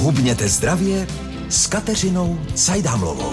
Hubněte 0.00 0.48
zdravě 0.48 1.06
s 1.48 1.66
Kateřinou 1.66 2.38
Cajdámlovou. 2.54 3.32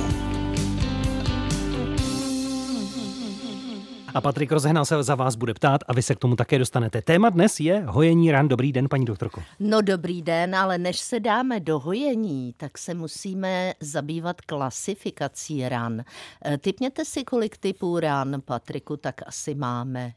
A 4.13 4.21
Patrik 4.21 4.51
Rozehnal 4.51 4.85
se 4.85 5.03
za 5.03 5.15
vás 5.15 5.35
bude 5.35 5.53
ptát 5.53 5.81
a 5.87 5.93
vy 5.93 6.01
se 6.01 6.15
k 6.15 6.19
tomu 6.19 6.35
také 6.35 6.59
dostanete. 6.59 7.01
Téma 7.01 7.29
dnes 7.29 7.59
je 7.59 7.83
hojení 7.87 8.31
ran. 8.31 8.47
Dobrý 8.47 8.71
den, 8.71 8.89
paní 8.89 9.05
doktorko. 9.05 9.43
No 9.59 9.81
dobrý 9.81 10.21
den, 10.21 10.55
ale 10.55 10.77
než 10.77 10.99
se 10.99 11.19
dáme 11.19 11.59
do 11.59 11.79
hojení, 11.79 12.53
tak 12.57 12.77
se 12.77 12.93
musíme 12.93 13.73
zabývat 13.79 14.41
klasifikací 14.41 15.69
ran. 15.69 16.03
E, 16.45 16.57
typněte 16.57 17.05
si, 17.05 17.23
kolik 17.23 17.57
typů 17.57 17.99
ran, 17.99 18.41
Patriku, 18.45 18.97
tak 18.97 19.21
asi 19.27 19.55
máme. 19.55 20.13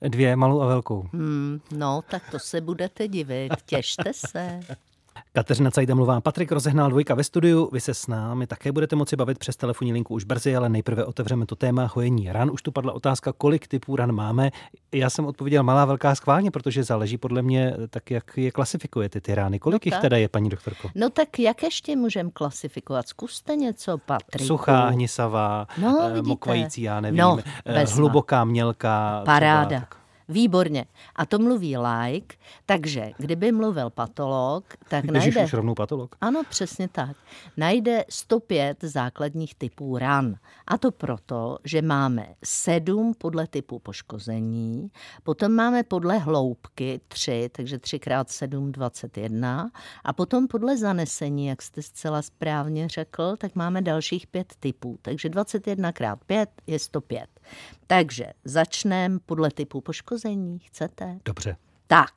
Dvě, 0.00 0.36
malou 0.36 0.60
a 0.60 0.66
velkou. 0.66 1.08
Hmm, 1.12 1.60
no, 1.72 2.02
tak 2.10 2.30
to 2.30 2.38
se 2.38 2.60
budete 2.60 3.08
divit. 3.08 3.52
Těšte 3.66 4.12
se. 4.14 4.60
Kateřina 5.36 5.70
Cajda 5.70 5.94
mluvá, 5.94 6.20
Patrik 6.20 6.52
rozehnal 6.52 6.90
dvojka 6.90 7.14
ve 7.14 7.24
studiu, 7.24 7.70
vy 7.72 7.80
se 7.80 7.94
s 7.94 8.06
námi 8.06 8.46
také 8.46 8.72
budete 8.72 8.96
moci 8.96 9.16
bavit 9.16 9.38
přes 9.38 9.56
telefonní 9.56 9.92
linku 9.92 10.14
už 10.14 10.24
brzy, 10.24 10.56
ale 10.56 10.68
nejprve 10.68 11.04
otevřeme 11.04 11.46
to 11.46 11.56
téma 11.56 11.90
hojení 11.94 12.32
ran. 12.32 12.50
Už 12.50 12.62
tu 12.62 12.72
padla 12.72 12.92
otázka, 12.92 13.32
kolik 13.32 13.68
typů 13.68 13.96
ran 13.96 14.12
máme. 14.12 14.50
Já 14.92 15.10
jsem 15.10 15.26
odpověděl 15.26 15.62
malá, 15.62 15.84
velká, 15.84 16.14
schválně, 16.14 16.50
protože 16.50 16.84
záleží 16.84 17.18
podle 17.18 17.42
mě 17.42 17.74
tak, 17.90 18.10
jak 18.10 18.36
je 18.36 18.50
klasifikujete 18.50 19.20
ty 19.20 19.34
rány. 19.34 19.58
Kolik 19.58 19.86
no 19.86 19.88
jich 19.88 20.00
teda 20.00 20.16
je, 20.16 20.28
paní 20.28 20.48
doktorko? 20.48 20.90
No 20.94 21.10
tak 21.10 21.38
jak 21.38 21.62
ještě 21.62 21.96
můžeme 21.96 22.30
klasifikovat? 22.30 23.08
Zkuste 23.08 23.56
něco, 23.56 23.98
Patrik. 23.98 24.46
Suchá, 24.46 24.88
hnisavá, 24.88 25.66
no, 25.78 26.10
eh, 26.14 26.22
mokvající, 26.22 26.82
já 26.82 27.00
nevím, 27.00 27.20
no, 27.20 27.38
hluboká, 27.88 28.44
mělká. 28.44 29.22
Paráda. 29.24 29.66
Třeba, 29.66 29.80
tak. 29.80 30.05
Výborně. 30.28 30.84
A 31.16 31.26
to 31.26 31.38
mluví 31.38 31.76
like, 31.76 32.36
takže 32.66 33.10
kdyby 33.18 33.52
mluvil 33.52 33.90
patolog, 33.90 34.64
tak 34.88 35.04
Ježiš, 35.04 35.34
najde... 35.34 35.44
už 35.44 35.52
rovnou 35.52 35.74
patolog. 35.74 36.16
Ano, 36.20 36.42
přesně 36.50 36.88
tak. 36.88 37.16
Najde 37.56 38.04
105 38.10 38.78
základních 38.82 39.54
typů 39.54 39.98
ran. 39.98 40.34
A 40.66 40.78
to 40.78 40.90
proto, 40.90 41.58
že 41.64 41.82
máme 41.82 42.34
sedm 42.44 43.14
podle 43.18 43.46
typu 43.46 43.78
poškození, 43.78 44.90
potom 45.22 45.52
máme 45.52 45.82
podle 45.82 46.18
hloubky 46.18 47.00
3, 47.08 47.50
takže 47.52 47.78
3 47.78 47.96
x 47.96 48.10
7, 48.26 48.72
21, 48.72 49.70
a 50.04 50.12
potom 50.12 50.48
podle 50.48 50.76
zanesení, 50.76 51.46
jak 51.46 51.62
jste 51.62 51.82
zcela 51.82 52.22
správně 52.22 52.88
řekl, 52.88 53.36
tak 53.36 53.54
máme 53.54 53.82
dalších 53.82 54.26
pět 54.26 54.52
typů. 54.60 54.98
Takže 55.02 55.28
21 55.28 55.88
x 55.88 56.00
5 56.26 56.50
je 56.66 56.78
105. 56.78 57.35
Takže 57.86 58.26
začneme 58.44 59.18
podle 59.26 59.50
typu 59.50 59.80
poškození. 59.80 60.58
Chcete? 60.58 61.18
Dobře. 61.24 61.56
Tak, 61.88 62.10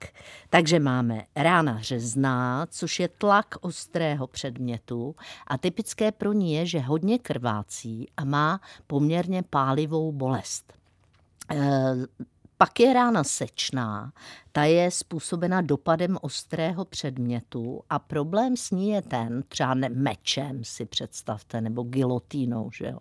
takže 0.49 0.79
máme 0.79 1.21
rána 1.35 1.81
řezná, 1.81 2.65
což 2.69 2.99
je 2.99 3.07
tlak 3.07 3.55
ostrého 3.61 4.27
předmětu 4.27 5.15
a 5.47 5.57
typické 5.57 6.11
pro 6.11 6.33
ní 6.33 6.53
je, 6.53 6.65
že 6.65 6.79
hodně 6.79 7.19
krvácí 7.19 8.07
a 8.17 8.25
má 8.25 8.61
poměrně 8.87 9.43
pálivou 9.49 10.11
bolest. 10.11 10.73
Pak 12.61 12.79
je 12.79 12.93
rána 12.93 13.23
sečná, 13.23 14.11
ta 14.51 14.63
je 14.63 14.91
způsobena 14.91 15.61
dopadem 15.61 16.17
ostrého 16.21 16.85
předmětu 16.85 17.81
a 17.89 17.99
problém 17.99 18.57
s 18.57 18.71
ní 18.71 18.89
je 18.89 19.01
ten, 19.01 19.43
třeba 19.47 19.73
ne, 19.73 19.89
mečem 19.89 20.63
si 20.63 20.85
představte, 20.85 21.61
nebo 21.61 21.83
gilotínou, 21.83 22.71
že, 22.71 22.85
jo, 22.85 22.99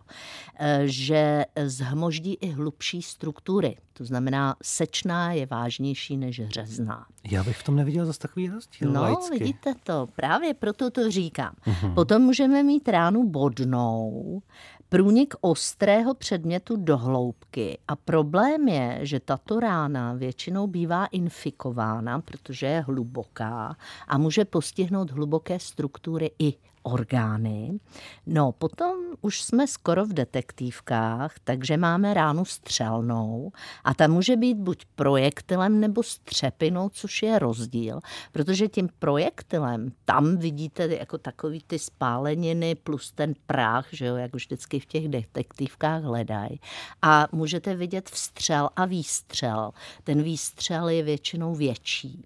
e, 0.59 0.83
že 0.85 1.45
zhmoždí 1.65 2.35
i 2.35 2.51
hlubší 2.51 3.03
struktury. 3.03 3.77
To 3.93 4.05
znamená, 4.05 4.57
sečná 4.63 5.33
je 5.33 5.47
vážnější 5.47 6.17
než 6.17 6.49
řezná. 6.49 7.07
Já 7.31 7.45
bych 7.45 7.57
v 7.57 7.63
tom 7.63 7.77
neviděl 7.77 8.07
zase 8.07 8.19
takový 8.19 8.49
rozdíl. 8.49 8.93
No, 8.93 9.03
laicky. 9.03 9.39
vidíte 9.39 9.75
to, 9.83 10.07
právě 10.17 10.55
proto 10.55 10.91
to 10.91 11.11
říkám. 11.11 11.55
Mm-hmm. 11.67 11.95
Potom 11.95 12.23
můžeme 12.23 12.63
mít 12.63 12.89
ránu 12.89 13.29
bodnou, 13.29 14.43
průnik 14.89 15.35
ostrého 15.41 16.15
předmětu 16.15 16.77
do 16.77 16.99
hloubky. 16.99 17.79
A 17.89 17.97
problém 17.97 18.69
je, 18.69 18.99
že 19.03 19.21
tato 19.21 19.61
rána 19.61 20.13
většinou 20.13 20.67
bývá 20.67 21.07
infikována, 21.07 22.21
protože 22.21 22.67
je 22.67 22.81
hluboká 22.81 23.77
a 24.09 24.19
může 24.19 24.45
postihnout 24.45 25.11
hluboké 25.11 25.59
struktury 25.59 26.31
i 26.39 26.55
orgány. 26.83 27.79
No, 28.27 28.53
potom 28.53 28.95
už 29.21 29.43
jsme 29.43 29.67
skoro 29.67 30.05
v 30.05 30.13
detektivkách, 30.13 31.35
takže 31.45 31.77
máme 31.77 32.15
ránu 32.15 32.45
střelnou 32.45 33.53
a 33.85 33.95
ta 33.95 34.09
může 34.09 34.37
být 34.37 34.55
buď 34.55 34.85
projektilem 34.95 35.81
nebo 35.81 36.03
střepinou, 36.03 36.89
což 36.89 37.23
je 37.23 37.39
rozdíl, 37.39 38.01
protože 38.33 38.69
tím 38.69 38.89
projektilem 38.99 39.93
tam 40.05 40.37
vidíte 40.37 40.87
jako 40.87 41.19
takový 41.19 41.63
ty 41.67 41.79
spáleniny 41.79 42.75
plus 42.75 43.13
ten 43.13 43.35
práh, 43.47 43.87
že 43.93 44.07
jo, 44.07 44.17
jak 44.17 44.35
vždycky 44.35 44.81
v 44.81 44.87
těch 44.87 45.09
detektivkách 45.09 46.03
hledají. 46.03 46.61
A 47.03 47.27
můžete 47.33 47.75
vidět 47.75 48.11
vstřel 48.11 48.69
a 48.77 48.85
výstřel. 48.85 49.71
Ten 50.05 50.23
výstřel 50.23 50.89
je 50.89 51.03
většinou 51.03 51.55
větší 51.55 52.25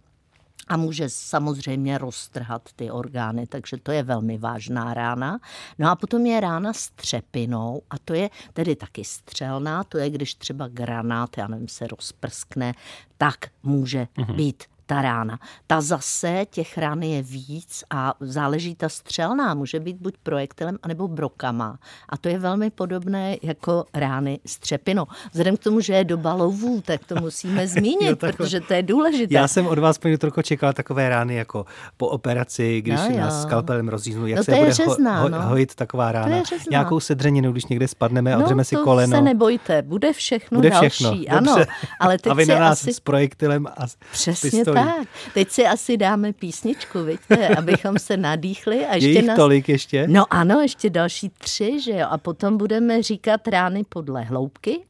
a 0.72 0.76
může 0.76 1.08
samozřejmě 1.08 1.98
roztrhat 1.98 2.68
ty 2.76 2.90
orgány, 2.90 3.46
takže 3.46 3.76
to 3.76 3.92
je 3.92 4.02
velmi 4.02 4.38
vážná 4.38 4.94
rána. 4.94 5.38
No 5.78 5.90
a 5.90 5.96
potom 5.96 6.26
je 6.26 6.40
rána 6.40 6.72
s 6.72 6.90
třepinou 6.90 7.82
a 7.90 7.98
to 7.98 8.14
je 8.14 8.30
tedy 8.52 8.76
taky 8.76 9.04
střelná, 9.04 9.84
to 9.84 9.98
je 9.98 10.10
když 10.10 10.34
třeba 10.34 10.68
granát, 10.68 11.38
já 11.38 11.48
nevím, 11.48 11.68
se 11.68 11.86
rozprskne, 11.86 12.74
tak 13.18 13.46
může 13.62 14.08
mm-hmm. 14.16 14.34
být 14.34 14.64
ta 14.92 15.02
rána. 15.02 15.38
Ta 15.66 15.80
zase, 15.80 16.44
těch 16.50 16.78
rán 16.78 17.02
je 17.02 17.22
víc 17.22 17.84
a 17.90 18.14
záleží 18.20 18.74
ta 18.74 18.88
střelná, 18.88 19.54
může 19.54 19.80
být 19.80 19.96
buď 19.96 20.14
projektilem, 20.22 20.78
anebo 20.82 21.08
brokama. 21.08 21.78
A 22.08 22.16
to 22.16 22.28
je 22.28 22.38
velmi 22.38 22.70
podobné 22.70 23.36
jako 23.42 23.84
rány 23.94 24.40
střepinou. 24.46 25.06
Vzhledem 25.30 25.56
k 25.56 25.60
tomu, 25.60 25.80
že 25.80 25.92
je 25.92 26.04
doba 26.04 26.34
lovů, 26.34 26.82
tak 26.84 27.04
to 27.04 27.14
musíme 27.20 27.68
zmínit, 27.76 28.08
jo, 28.08 28.16
protože 28.16 28.60
to 28.60 28.74
je 28.74 28.82
důležité. 28.82 29.34
Já 29.34 29.48
jsem 29.48 29.66
od 29.66 29.78
vás, 29.78 29.98
paní 29.98 30.16
trochu 30.16 30.42
čekala 30.42 30.72
takové 30.72 31.08
rány 31.08 31.34
jako 31.34 31.66
po 31.96 32.08
operaci, 32.08 32.80
když 32.80 33.00
no, 33.10 33.16
nás 33.16 33.42
skalpelem 33.42 33.88
rozříznu, 33.88 34.26
jak 34.26 34.36
no, 34.36 34.44
se 34.44 34.54
bude 34.54 34.72
řezná, 34.72 35.16
ho, 35.16 35.22
ho, 35.22 35.28
no. 35.28 35.42
hojit 35.42 35.74
taková 35.74 36.12
rána. 36.12 36.42
Nějakou 36.70 37.00
sedřeninu, 37.00 37.52
když 37.52 37.64
někde 37.64 37.88
spadneme 37.88 38.34
a 38.34 38.38
no, 38.38 38.44
odřeme 38.44 38.64
si 38.64 38.76
koleno. 38.76 39.16
se 39.16 39.22
nebojte, 39.22 39.82
bude 39.82 40.12
všechno 40.12 40.58
bude 40.58 40.70
další. 40.70 40.88
Všechno, 40.88 41.36
ano, 41.36 41.56
ale 42.00 42.18
teď 42.18 42.30
a 42.30 42.34
vy 42.34 42.46
na 42.46 42.58
nás 42.58 42.80
asi... 42.80 42.94
s 42.94 43.00
projektilem 43.00 43.66
a 43.66 43.86
Přesně 44.12 44.50
pistolí. 44.50 44.78
Tak. 44.84 45.08
Teď 45.34 45.50
si 45.50 45.66
asi 45.66 45.96
dáme 45.96 46.32
písničku, 46.32 47.04
víte, 47.04 47.48
abychom 47.48 47.98
se 47.98 48.16
nadýchli. 48.16 48.86
A 48.86 48.94
ještě 48.94 49.08
Je 49.08 49.18
jich 49.18 49.26
nás... 49.26 49.36
tolik 49.36 49.68
ještě? 49.68 50.06
No 50.08 50.24
ano, 50.30 50.60
ještě 50.60 50.90
další 50.90 51.28
tři, 51.28 51.80
že 51.80 51.92
jo. 51.92 52.06
A 52.10 52.18
potom 52.18 52.58
budeme 52.58 53.02
říkat 53.02 53.48
rány 53.48 53.84
podle 53.88 54.22
hloubky 54.22 54.80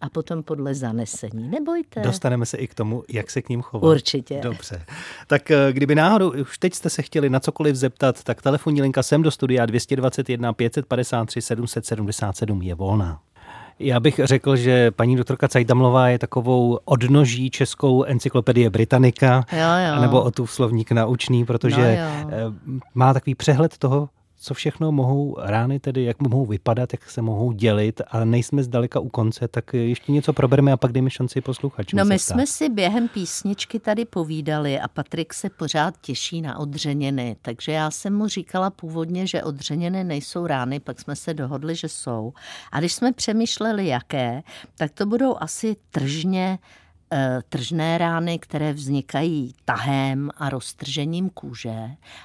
a 0.00 0.08
potom 0.08 0.42
podle 0.42 0.74
zanesení. 0.74 1.48
Nebojte. 1.48 2.00
Dostaneme 2.00 2.46
se 2.46 2.56
i 2.56 2.66
k 2.66 2.74
tomu, 2.74 3.04
jak 3.08 3.30
se 3.30 3.42
k 3.42 3.48
ním 3.48 3.62
chovat. 3.62 3.88
Určitě. 3.90 4.40
Dobře. 4.42 4.84
Tak 5.26 5.50
eh, 5.50 5.72
kdyby 5.72 5.94
náhodou 5.94 6.30
už 6.30 6.58
teď 6.58 6.74
jste 6.74 6.90
se 6.90 7.02
chtěli 7.02 7.30
na 7.30 7.40
cokoliv 7.40 7.76
zeptat, 7.76 8.24
tak 8.24 8.42
telefonní 8.42 8.82
linka 8.82 9.02
sem 9.02 9.22
do 9.22 9.30
studia 9.30 9.66
221 9.66 10.52
553 10.52 11.42
777 11.42 12.62
je 12.62 12.74
volná. 12.74 13.20
Já 13.80 14.00
bych 14.00 14.20
řekl, 14.24 14.56
že 14.56 14.90
paní 14.90 15.16
doktorka 15.16 15.48
Cajdamlová 15.48 16.08
je 16.08 16.18
takovou 16.18 16.78
odnoží 16.84 17.50
českou 17.50 18.02
encyklopedie 18.02 18.70
Britannica, 18.70 19.44
jo, 19.52 19.94
jo. 19.94 20.00
nebo 20.00 20.22
o 20.22 20.30
tu 20.30 20.46
slovník 20.46 20.92
naučný, 20.92 21.44
protože 21.44 22.06
no, 22.24 22.54
má 22.94 23.14
takový 23.14 23.34
přehled 23.34 23.78
toho, 23.78 24.08
co 24.38 24.54
všechno 24.54 24.92
mohou 24.92 25.36
rány 25.38 25.80
tedy, 25.80 26.04
jak 26.04 26.20
mohou 26.22 26.46
vypadat, 26.46 26.92
jak 26.92 27.10
se 27.10 27.22
mohou 27.22 27.52
dělit 27.52 28.00
a 28.10 28.24
nejsme 28.24 28.62
zdaleka 28.62 29.00
u 29.00 29.08
konce, 29.08 29.48
tak 29.48 29.72
ještě 29.72 30.12
něco 30.12 30.32
probereme 30.32 30.72
a 30.72 30.76
pak 30.76 30.92
dejme 30.92 31.10
šanci 31.10 31.40
posluchačům. 31.40 31.98
No 31.98 32.04
my 32.04 32.18
jsme 32.18 32.46
si 32.46 32.68
během 32.68 33.08
písničky 33.08 33.78
tady 33.78 34.04
povídali 34.04 34.80
a 34.80 34.88
Patrik 34.88 35.34
se 35.34 35.50
pořád 35.50 35.94
těší 36.00 36.42
na 36.42 36.58
odřeniny, 36.58 37.36
takže 37.42 37.72
já 37.72 37.90
jsem 37.90 38.16
mu 38.16 38.28
říkala 38.28 38.70
původně, 38.70 39.26
že 39.26 39.42
odřeniny 39.42 40.04
nejsou 40.04 40.46
rány, 40.46 40.80
pak 40.80 41.00
jsme 41.00 41.16
se 41.16 41.34
dohodli, 41.34 41.74
že 41.74 41.88
jsou. 41.88 42.32
A 42.72 42.80
když 42.80 42.92
jsme 42.92 43.12
přemýšleli, 43.12 43.86
jaké, 43.86 44.42
tak 44.76 44.90
to 44.90 45.06
budou 45.06 45.36
asi 45.40 45.76
tržně 45.90 46.58
tržné 47.48 47.98
rány, 47.98 48.38
které 48.38 48.72
vznikají 48.72 49.54
tahem 49.64 50.30
a 50.36 50.48
roztržením 50.48 51.30
kůže 51.30 51.76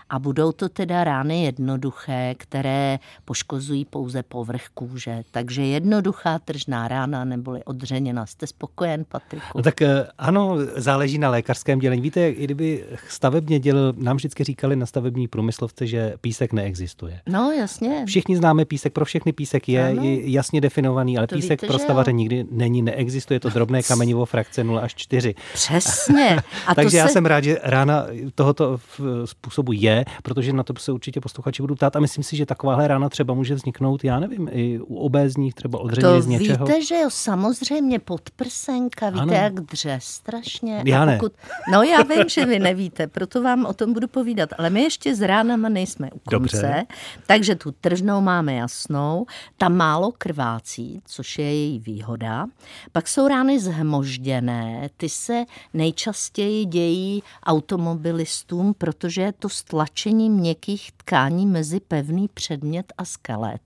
a 0.10 0.20
budou 0.20 0.52
to 0.52 0.70
teda 0.70 1.04
rány 1.04 1.44
jednoduché, 1.44 2.36
které 2.38 3.00
poškozují 3.26 3.86
pouze 3.86 4.24
povrch 4.24 4.68
kůže. 4.74 5.24
Takže 5.32 5.62
jednoduchá 5.66 6.40
tržná 6.40 6.88
rána 6.88 7.26
neboli 7.26 7.64
odřeněna. 7.64 8.26
Jste 8.26 8.48
spokojen, 8.48 9.06
Patriku? 9.10 9.46
No 9.56 9.62
tak 9.64 9.82
eh, 9.82 10.08
ano, 10.18 10.58
záleží 10.76 11.18
na 11.18 11.30
lékařském 11.30 11.80
dělení. 11.80 12.02
Víte, 12.02 12.30
i 12.30 12.44
kdyby 12.44 12.86
stavebně 13.10 13.60
děl, 13.60 13.94
nám 13.98 14.18
vždycky 14.18 14.44
říkali 14.44 14.76
na 14.76 14.86
stavební 14.86 15.28
průmyslovce, 15.28 15.88
že 15.88 16.14
písek 16.22 16.54
neexistuje. 16.54 17.22
No, 17.30 17.52
jasně. 17.52 18.06
Všichni 18.06 18.38
známe 18.38 18.66
písek, 18.66 18.94
pro 18.94 19.06
všechny 19.06 19.32
písek 19.34 19.70
je, 19.70 19.88
Ano. 19.88 20.04
je 20.04 20.32
jasně 20.32 20.62
definovaný, 20.62 21.18
ale 21.18 21.28
To 21.28 21.36
písek 21.36 21.62
víte, 21.62 21.68
pro 21.68 21.80
stavaře 21.80 22.12
nikdy 22.12 22.46
není, 22.52 22.82
neexistuje 22.82 23.40
to 23.40 23.50
drobné 23.50 23.84
kamenivo 23.88 24.26
frakce 24.26 24.64
0 24.74 24.86
až 24.86 24.96
4. 24.96 25.36
Přesně. 25.54 26.38
A 26.68 26.76
Takže 26.76 26.98
já 26.98 27.08
se... 27.08 27.14
jsem 27.14 27.26
rád, 27.26 27.44
že 27.44 27.60
rána 27.64 28.06
tohoto 28.36 28.80
způsobu 29.26 29.72
je, 29.72 30.06
protože 30.24 30.54
na 30.54 30.64
to 30.64 30.74
se 30.78 30.92
určitě 30.92 31.22
posluchači 31.22 31.64
budou 31.64 31.76
ptát 31.76 31.96
a 31.96 32.00
myslím 32.00 32.24
si, 32.24 32.36
že 32.36 32.46
takováhle 32.46 32.88
rána 32.88 33.10
třeba 33.10 33.34
může 33.34 33.56
vzniknout, 33.56 34.04
já 34.04 34.20
nevím, 34.20 34.50
i 34.52 34.80
u 34.80 34.96
obézních, 34.96 35.54
třeba 35.54 35.80
odřeně 35.80 36.22
z 36.22 36.28
něčeho. 36.28 36.66
víte, 36.66 36.86
že 36.86 36.96
jo, 36.96 37.10
samozřejmě 37.10 38.00
podprsenka, 38.00 39.10
víte, 39.10 39.22
ano. 39.22 39.34
jak 39.34 39.54
dře 39.54 40.00
strašně. 40.02 40.84
Já 40.86 41.06
ne. 41.06 41.18
Pokud... 41.18 41.34
No 41.72 41.84
já 41.84 42.04
vím, 42.04 42.30
že 42.30 42.46
vy 42.46 42.60
nevíte, 42.60 43.08
proto 43.08 43.42
vám 43.42 43.66
o 43.66 43.74
tom 43.74 43.94
budu 43.94 44.08
povídat, 44.08 44.50
ale 44.58 44.70
my 44.70 44.82
ještě 44.82 45.16
s 45.16 45.22
ránama 45.22 45.70
nejsme 45.70 46.10
u 46.12 46.20
konce, 46.20 46.32
Dobře. 46.32 46.86
takže 47.28 47.56
tu 47.56 47.72
tržnou 47.72 48.22
máme 48.22 48.54
jasnou, 48.54 49.26
tam 49.58 49.76
málo 49.76 50.12
krvácí, 50.18 51.02
což 51.06 51.40
je 51.40 51.46
její 51.46 51.80
výhoda. 51.80 52.46
Pak 52.92 53.08
jsou 53.08 53.28
rány 53.28 53.60
zhmožděné, 53.60 54.63
ty 54.98 55.10
se 55.10 55.46
nejčastěji 55.74 56.66
dějí 56.66 57.24
automobilistům, 57.46 58.74
protože 58.78 59.22
je 59.22 59.32
to 59.32 59.50
stlačení 59.50 60.30
měkkých 60.30 60.92
tkání 60.92 61.46
mezi 61.46 61.80
pevný 61.80 62.30
předmět 62.34 62.94
a 62.98 63.06
skelet. 63.06 63.62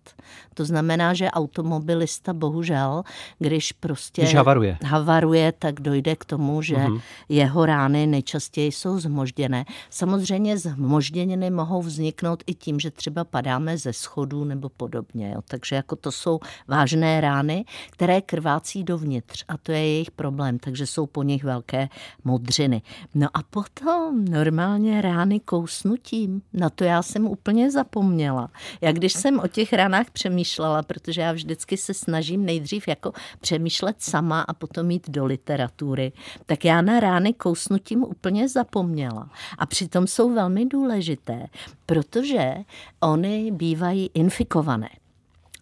To 0.54 0.66
znamená, 0.66 1.14
že 1.14 1.32
automobilista 1.32 2.34
bohužel, 2.34 3.04
když 3.40 3.72
prostě 3.72 4.22
když 4.22 4.36
havaruje. 4.36 4.78
havaruje, 4.84 5.54
tak 5.60 5.80
dojde 5.80 6.16
k 6.16 6.26
tomu, 6.26 6.62
že 6.62 6.76
uh-huh. 6.76 7.02
jeho 7.30 7.66
rány 7.66 8.08
nejčastěji 8.08 8.72
jsou 8.72 9.00
zmožděné. 9.00 9.66
Samozřejmě 9.90 10.58
zmožděniny 10.58 11.50
mohou 11.50 11.82
vzniknout 11.82 12.44
i 12.48 12.54
tím, 12.54 12.80
že 12.80 12.92
třeba 12.92 13.24
padáme 13.24 13.78
ze 13.78 13.94
schodů 13.94 14.44
nebo 14.44 14.70
podobně. 14.70 15.32
Jo. 15.36 15.42
Takže 15.48 15.76
jako 15.76 15.96
to 15.96 16.12
jsou 16.12 16.40
vážné 16.68 17.22
rány, 17.22 17.66
které 17.92 18.22
krvácí 18.22 18.84
dovnitř 18.84 19.46
a 19.48 19.58
to 19.58 19.72
je 19.72 19.78
jejich 19.78 20.12
problém, 20.12 20.60
takže 20.60 20.87
jsou 20.88 21.06
po 21.06 21.24
nich 21.24 21.44
velké 21.44 21.90
modřiny. 22.24 22.82
No 23.16 23.28
a 23.34 23.44
potom 23.44 24.26
normálně 24.26 25.02
rány 25.02 25.40
kousnutím, 25.40 26.42
na 26.54 26.70
to 26.70 26.84
já 26.84 27.02
jsem 27.02 27.28
úplně 27.28 27.72
zapomněla. 27.72 28.50
Jak 28.82 28.96
když 28.96 29.14
jsem 29.14 29.40
o 29.40 29.48
těch 29.48 29.74
ranách 29.74 30.12
přemýšlela, 30.12 30.84
protože 30.84 31.22
já 31.22 31.32
vždycky 31.32 31.78
se 31.78 31.94
snažím 31.94 32.46
nejdřív 32.46 32.88
jako 32.88 33.14
přemýšlet 33.42 33.96
sama 34.00 34.42
a 34.42 34.54
potom 34.54 34.92
jít 34.92 35.10
do 35.10 35.26
literatury, 35.26 36.12
tak 36.46 36.66
já 36.66 36.82
na 36.82 37.00
rány 37.00 37.34
kousnutím 37.34 38.04
úplně 38.04 38.50
zapomněla. 38.50 39.30
A 39.58 39.66
přitom 39.66 40.08
jsou 40.08 40.34
velmi 40.34 40.66
důležité, 40.66 41.48
protože 41.86 42.56
oni 43.00 43.52
bývají 43.52 44.10
infikované. 44.14 44.90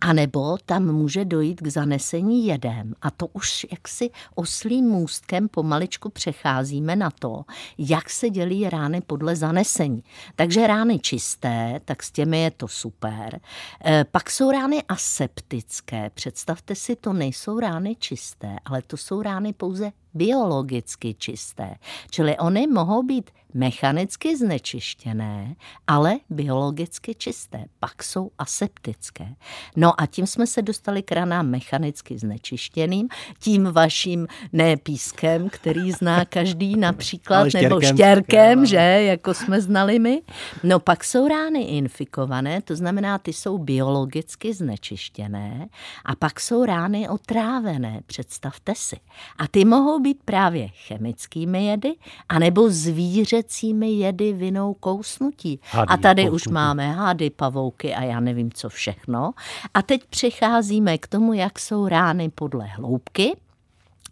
A 0.02 0.14
nebo 0.14 0.58
tam 0.66 0.94
může 0.94 1.26
dojít 1.26 1.62
k 1.62 1.68
zanesení 1.68 2.48
jedem. 2.48 2.94
A 3.02 3.12
to 3.12 3.28
už 3.28 3.66
jaksi 3.72 4.10
oslým 4.36 4.86
můstkem 4.86 5.48
pomaličku 5.50 6.10
přecházíme 6.10 6.96
na 6.96 7.12
to, 7.12 7.44
jak 7.78 8.10
se 8.10 8.30
dělí 8.30 8.70
rány 8.70 9.02
podle 9.02 9.36
zanesení. 9.36 10.04
Takže 10.36 10.68
rány 10.68 11.00
čisté, 11.00 11.80
tak 11.86 12.04
s 12.04 12.12
těmi 12.12 12.40
je 12.42 12.52
to 12.52 12.68
super. 12.68 13.40
E, 13.86 14.06
pak 14.12 14.30
jsou 14.32 14.52
rány 14.52 14.84
aseptické. 14.90 16.10
Představte 16.10 16.76
si, 16.76 16.96
to 16.96 17.14
nejsou 17.14 17.60
rány 17.60 17.96
čisté, 17.96 18.56
ale 18.66 18.82
to 18.82 18.98
jsou 18.98 19.22
rány 19.22 19.54
pouze 19.54 19.92
biologicky 20.16 21.14
čisté. 21.14 21.76
Čili 22.10 22.38
oni 22.38 22.68
mohou 22.68 23.04
být 23.04 23.32
mechanicky 23.56 24.38
znečištěné, 24.38 25.56
ale 25.88 26.16
biologicky 26.30 27.16
čisté. 27.16 27.66
Pak 27.80 28.04
jsou 28.04 28.32
aseptické. 28.38 29.28
No 29.76 30.02
a 30.02 30.06
tím 30.06 30.28
jsme 30.28 30.48
se 30.48 30.62
dostali 30.62 31.04
k 31.04 31.12
ranám 31.12 31.48
mechanicky 31.48 32.18
znečištěným, 32.18 33.08
tím 33.40 33.72
vaším 33.72 34.28
ne 34.54 34.78
pískem, 34.78 35.50
který 35.50 35.92
zná 35.92 36.26
každý 36.26 36.76
například, 36.80 37.50
štěrkem, 37.50 37.70
nebo 37.70 37.82
štěrkem, 37.82 38.66
že, 38.66 38.78
jako 38.78 39.34
jsme 39.34 39.62
znali 39.62 40.00
my. 40.00 40.22
No 40.64 40.80
pak 40.80 41.04
jsou 41.04 41.28
rány 41.28 41.62
infikované, 41.62 42.62
to 42.62 42.76
znamená, 42.76 43.18
ty 43.18 43.34
jsou 43.34 43.58
biologicky 43.58 44.54
znečištěné 44.54 45.70
a 46.06 46.16
pak 46.16 46.40
jsou 46.40 46.66
rány 46.66 47.10
otrávené, 47.10 48.02
představte 48.06 48.74
si. 48.76 48.96
A 49.38 49.48
ty 49.48 49.66
mohou 49.66 50.00
být 50.06 50.18
právě 50.26 50.68
chemickými 50.68 51.66
jedy, 51.66 51.96
anebo 52.30 52.70
zvířecími 52.70 53.92
jedy 53.92 54.34
vinou 54.34 54.74
kousnutí. 54.74 55.60
Hady, 55.72 55.88
a 55.90 55.98
tady 55.98 56.22
kousnutí. 56.22 56.36
už 56.36 56.48
máme 56.48 56.92
hady, 56.92 57.30
pavouky 57.30 57.96
a 57.96 58.04
já 58.04 58.20
nevím 58.20 58.52
co 58.52 58.70
všechno. 58.70 59.32
A 59.74 59.82
teď 59.82 60.02
přecházíme 60.10 60.98
k 60.98 61.08
tomu, 61.08 61.34
jak 61.34 61.60
jsou 61.60 61.88
rány 61.88 62.30
podle 62.30 62.66
hloubky. 62.66 63.36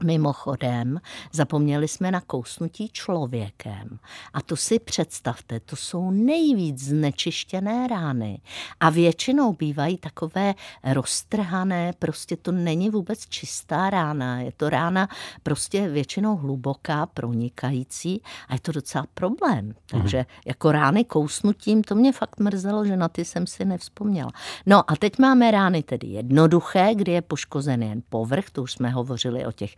Mimochodem, 0.03 0.99
zapomněli 1.31 1.87
jsme 1.87 2.11
na 2.11 2.21
kousnutí 2.21 2.89
člověkem. 2.89 3.99
A 4.33 4.41
to 4.41 4.55
si 4.55 4.79
představte, 4.79 5.59
to 5.59 5.75
jsou 5.75 6.11
nejvíc 6.11 6.83
znečištěné 6.83 7.87
rány. 7.87 8.41
A 8.79 8.89
většinou 8.89 9.53
bývají 9.53 9.97
takové 9.97 10.53
roztrhané, 10.83 11.93
prostě 11.99 12.37
to 12.37 12.51
není 12.51 12.89
vůbec 12.89 13.25
čistá 13.25 13.89
rána. 13.89 14.39
Je 14.39 14.51
to 14.51 14.69
rána 14.69 15.07
prostě 15.43 15.89
většinou 15.89 16.35
hluboká, 16.35 17.05
pronikající 17.05 18.21
a 18.47 18.53
je 18.53 18.59
to 18.59 18.71
docela 18.71 19.05
problém. 19.13 19.75
Takže 19.85 20.17
mm. 20.17 20.25
jako 20.45 20.71
rány 20.71 21.03
kousnutím, 21.03 21.83
to 21.83 21.95
mě 21.95 22.11
fakt 22.11 22.39
mrzelo, 22.39 22.85
že 22.85 22.97
na 22.97 23.09
ty 23.09 23.25
jsem 23.25 23.47
si 23.47 23.65
nevzpomněla. 23.65 24.31
No 24.65 24.91
a 24.91 24.95
teď 24.95 25.19
máme 25.19 25.51
rány 25.51 25.83
tedy 25.83 26.07
jednoduché, 26.07 26.95
kdy 26.95 27.11
je 27.11 27.21
poškozen 27.21 27.83
jen 27.83 28.01
povrch, 28.09 28.49
to 28.51 28.63
už 28.63 28.71
jsme 28.71 28.89
hovořili 28.89 29.45
o 29.45 29.51
těch 29.51 29.75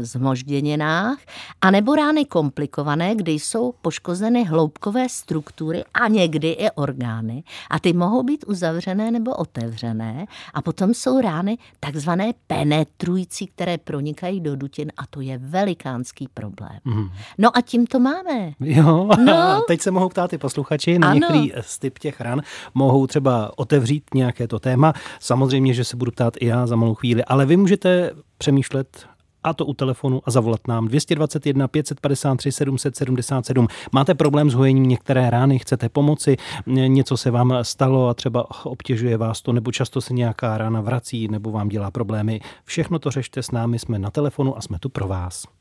zmožděninách, 0.00 1.18
anebo 1.60 1.94
rány 1.94 2.24
komplikované, 2.24 3.14
kdy 3.14 3.32
jsou 3.32 3.74
poškozeny 3.82 4.44
hloubkové 4.44 5.08
struktury 5.08 5.84
a 5.94 6.08
někdy 6.08 6.48
i 6.48 6.70
orgány. 6.70 7.42
A 7.70 7.78
ty 7.78 7.92
mohou 7.92 8.22
být 8.22 8.44
uzavřené 8.46 9.10
nebo 9.10 9.34
otevřené. 9.34 10.26
A 10.54 10.62
potom 10.62 10.94
jsou 10.94 11.20
rány 11.20 11.58
takzvané 11.80 12.32
penetrující, 12.46 13.46
které 13.46 13.78
pronikají 13.78 14.40
do 14.40 14.56
dutin 14.56 14.92
a 14.96 15.06
to 15.10 15.20
je 15.20 15.38
velikánský 15.38 16.28
problém. 16.34 16.78
Mm. 16.84 17.08
No 17.38 17.56
a 17.56 17.60
tím 17.60 17.86
to 17.86 17.98
máme. 17.98 18.52
Jo, 18.60 19.08
no. 19.24 19.62
teď 19.68 19.80
se 19.80 19.90
mohou 19.90 20.08
ptát 20.08 20.32
i 20.32 20.38
posluchači 20.38 20.98
na 20.98 21.10
ano. 21.10 21.18
některý 21.18 21.52
z 21.60 21.78
typ 21.78 21.98
těch 21.98 22.20
ran. 22.20 22.42
Mohou 22.74 23.06
třeba 23.06 23.58
otevřít 23.58 24.04
nějaké 24.14 24.48
to 24.48 24.58
téma. 24.58 24.92
Samozřejmě, 25.20 25.74
že 25.74 25.84
se 25.84 25.96
budu 25.96 26.10
ptát 26.10 26.34
i 26.40 26.46
já 26.46 26.66
za 26.66 26.76
malou 26.76 26.94
chvíli, 26.94 27.24
ale 27.24 27.46
vy 27.46 27.56
můžete 27.56 28.10
přemýšlet 28.38 29.06
a 29.44 29.54
to 29.54 29.66
u 29.66 29.74
telefonu 29.74 30.20
a 30.24 30.30
zavolat 30.30 30.68
nám 30.68 30.88
221 30.88 31.68
553 31.68 32.52
777. 32.52 33.66
Máte 33.92 34.14
problém 34.14 34.50
s 34.50 34.54
hojením 34.54 34.88
některé 34.88 35.30
rány, 35.30 35.58
chcete 35.58 35.88
pomoci, 35.88 36.36
něco 36.66 37.16
se 37.16 37.30
vám 37.30 37.54
stalo 37.62 38.08
a 38.08 38.14
třeba 38.14 38.46
obtěžuje 38.64 39.16
vás 39.16 39.42
to, 39.42 39.52
nebo 39.52 39.72
často 39.72 40.00
se 40.00 40.14
nějaká 40.14 40.58
rána 40.58 40.80
vrací, 40.80 41.28
nebo 41.28 41.50
vám 41.50 41.68
dělá 41.68 41.90
problémy. 41.90 42.40
Všechno 42.64 42.98
to 42.98 43.10
řešte 43.10 43.42
s 43.42 43.50
námi, 43.50 43.78
jsme 43.78 43.98
na 43.98 44.10
telefonu 44.10 44.58
a 44.58 44.60
jsme 44.60 44.78
tu 44.78 44.88
pro 44.88 45.08
vás. 45.08 45.59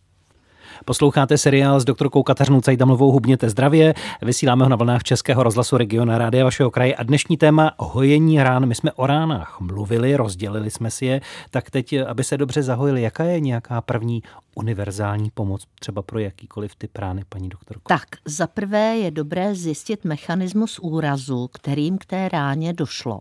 Posloucháte 0.86 1.38
seriál 1.38 1.80
s 1.80 1.86
doktorkou 1.86 2.24
Kateřinou 2.24 2.62
Cajdamlovou 2.62 3.12
Hubněte 3.12 3.50
zdravě. 3.50 3.94
Vysíláme 4.22 4.64
ho 4.64 4.70
na 4.70 4.76
vlnách 4.76 5.04
Českého 5.04 5.44
rozhlasu 5.44 5.78
Regiona 5.78 6.18
Rádia 6.18 6.44
vašeho 6.44 6.72
kraje 6.72 6.96
a 6.96 7.04
dnešní 7.04 7.38
téma 7.38 7.72
hojení 7.78 8.44
rán. 8.44 8.66
My 8.66 8.76
jsme 8.76 8.92
o 8.92 9.08
ránách 9.08 9.58
mluvili, 9.60 10.16
rozdělili 10.16 10.72
jsme 10.72 10.92
si 10.92 11.06
je, 11.06 11.22
tak 11.50 11.70
teď, 11.70 11.96
aby 12.08 12.24
se 12.24 12.38
dobře 12.38 12.64
zahojili, 12.64 13.02
jaká 13.02 13.24
je 13.24 13.40
nějaká 13.40 13.82
první 13.82 14.24
univerzální 14.60 15.32
pomoc 15.34 15.68
třeba 15.80 16.02
pro 16.02 16.20
jakýkoliv 16.20 16.76
typ 16.76 16.98
rány, 16.98 17.24
paní 17.30 17.50
doktorko? 17.50 17.84
Tak, 17.88 18.08
za 18.26 18.48
prvé 18.48 18.98
je 18.98 19.12
dobré 19.12 19.56
zjistit 19.56 20.06
mechanismus 20.06 20.80
úrazu, 20.80 21.48
kterým 21.48 21.98
k 21.98 22.06
té 22.06 22.30
ráně 22.30 22.74
došlo. 22.74 23.20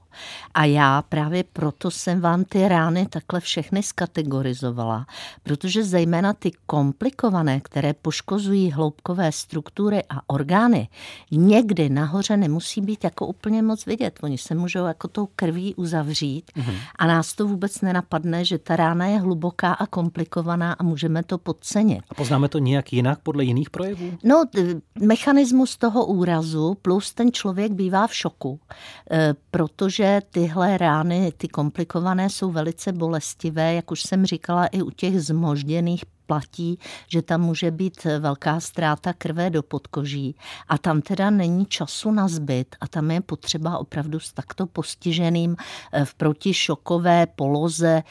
A 0.55 0.65
já 0.65 1.03
právě 1.03 1.45
proto 1.45 1.91
jsem 1.91 2.21
vám 2.21 2.45
ty 2.45 2.69
rány 2.69 3.07
takhle 3.07 3.41
všechny 3.41 3.83
skategorizovala, 3.83 5.07
protože 5.43 5.85
zejména 5.85 6.33
ty 6.33 6.51
komplikované, 6.67 7.61
které 7.61 7.95
poškozují 7.95 8.71
hloubkové 8.71 9.33
struktury 9.33 10.03
a 10.11 10.21
orgány, 10.27 10.89
někdy 11.31 11.89
nahoře 11.89 12.37
nemusí 12.37 12.81
být 12.81 13.05
jako 13.05 13.27
úplně 13.27 13.63
moc 13.63 13.87
vidět. 13.87 14.19
Oni 14.23 14.39
se 14.39 14.55
můžou 14.55 14.85
jako 14.85 15.09
tou 15.09 15.29
krví 15.37 15.75
uzavřít 15.75 16.51
mm-hmm. 16.57 16.77
a 16.97 17.07
nás 17.07 17.35
to 17.35 17.47
vůbec 17.47 17.81
nenapadne, 17.81 18.45
že 18.45 18.59
ta 18.59 18.77
rána 18.77 19.07
je 19.07 19.19
hluboká 19.19 19.73
a 19.73 19.87
komplikovaná 19.87 20.73
a 20.73 20.83
můžeme 20.83 21.23
to 21.29 21.39
podcenit. 21.39 22.03
A 22.11 22.15
poznáme 22.15 22.49
to 22.49 22.59
nějak 22.59 22.93
jinak 22.93 23.19
podle 23.23 23.45
jiných 23.45 23.71
projevů? 23.71 24.13
No, 24.25 24.45
mechanismus 25.01 25.77
toho 25.77 26.07
úrazu 26.07 26.75
plus 26.83 27.15
ten 27.15 27.33
člověk 27.33 27.73
bývá 27.73 28.07
v 28.07 28.15
šoku, 28.15 28.61
e, 29.11 29.35
protože 29.51 30.21
tyhle 30.31 30.79
rány, 30.79 31.33
ty 31.37 31.49
komplikované, 31.49 32.31
jsou 32.31 32.51
velice 32.51 32.93
bolestivé, 32.93 33.75
jak 33.75 33.91
už 33.91 34.03
jsem 34.03 34.27
říkala, 34.27 34.67
i 34.67 34.83
u 34.83 34.91
těch 34.91 35.21
zmožděných 35.21 36.05
platí, 36.29 36.79
že 37.09 37.23
tam 37.23 37.41
může 37.41 37.71
být 37.71 38.05
velká 38.05 38.61
ztráta 38.61 39.13
krve 39.13 39.51
do 39.51 39.63
podkoží 39.63 40.37
a 40.69 40.79
tam 40.79 41.01
teda 41.01 41.31
není 41.31 41.67
času 41.67 42.11
na 42.13 42.29
zbyt 42.29 42.77
a 42.81 42.89
tam 42.89 43.11
je 43.11 43.21
potřeba 43.21 43.79
opravdu 43.79 44.21
s 44.21 44.33
takto 44.33 44.67
postiženým 44.67 45.57
eh, 45.57 46.05
v 46.05 46.15
protišokové 46.15 47.27
poloze 47.27 48.03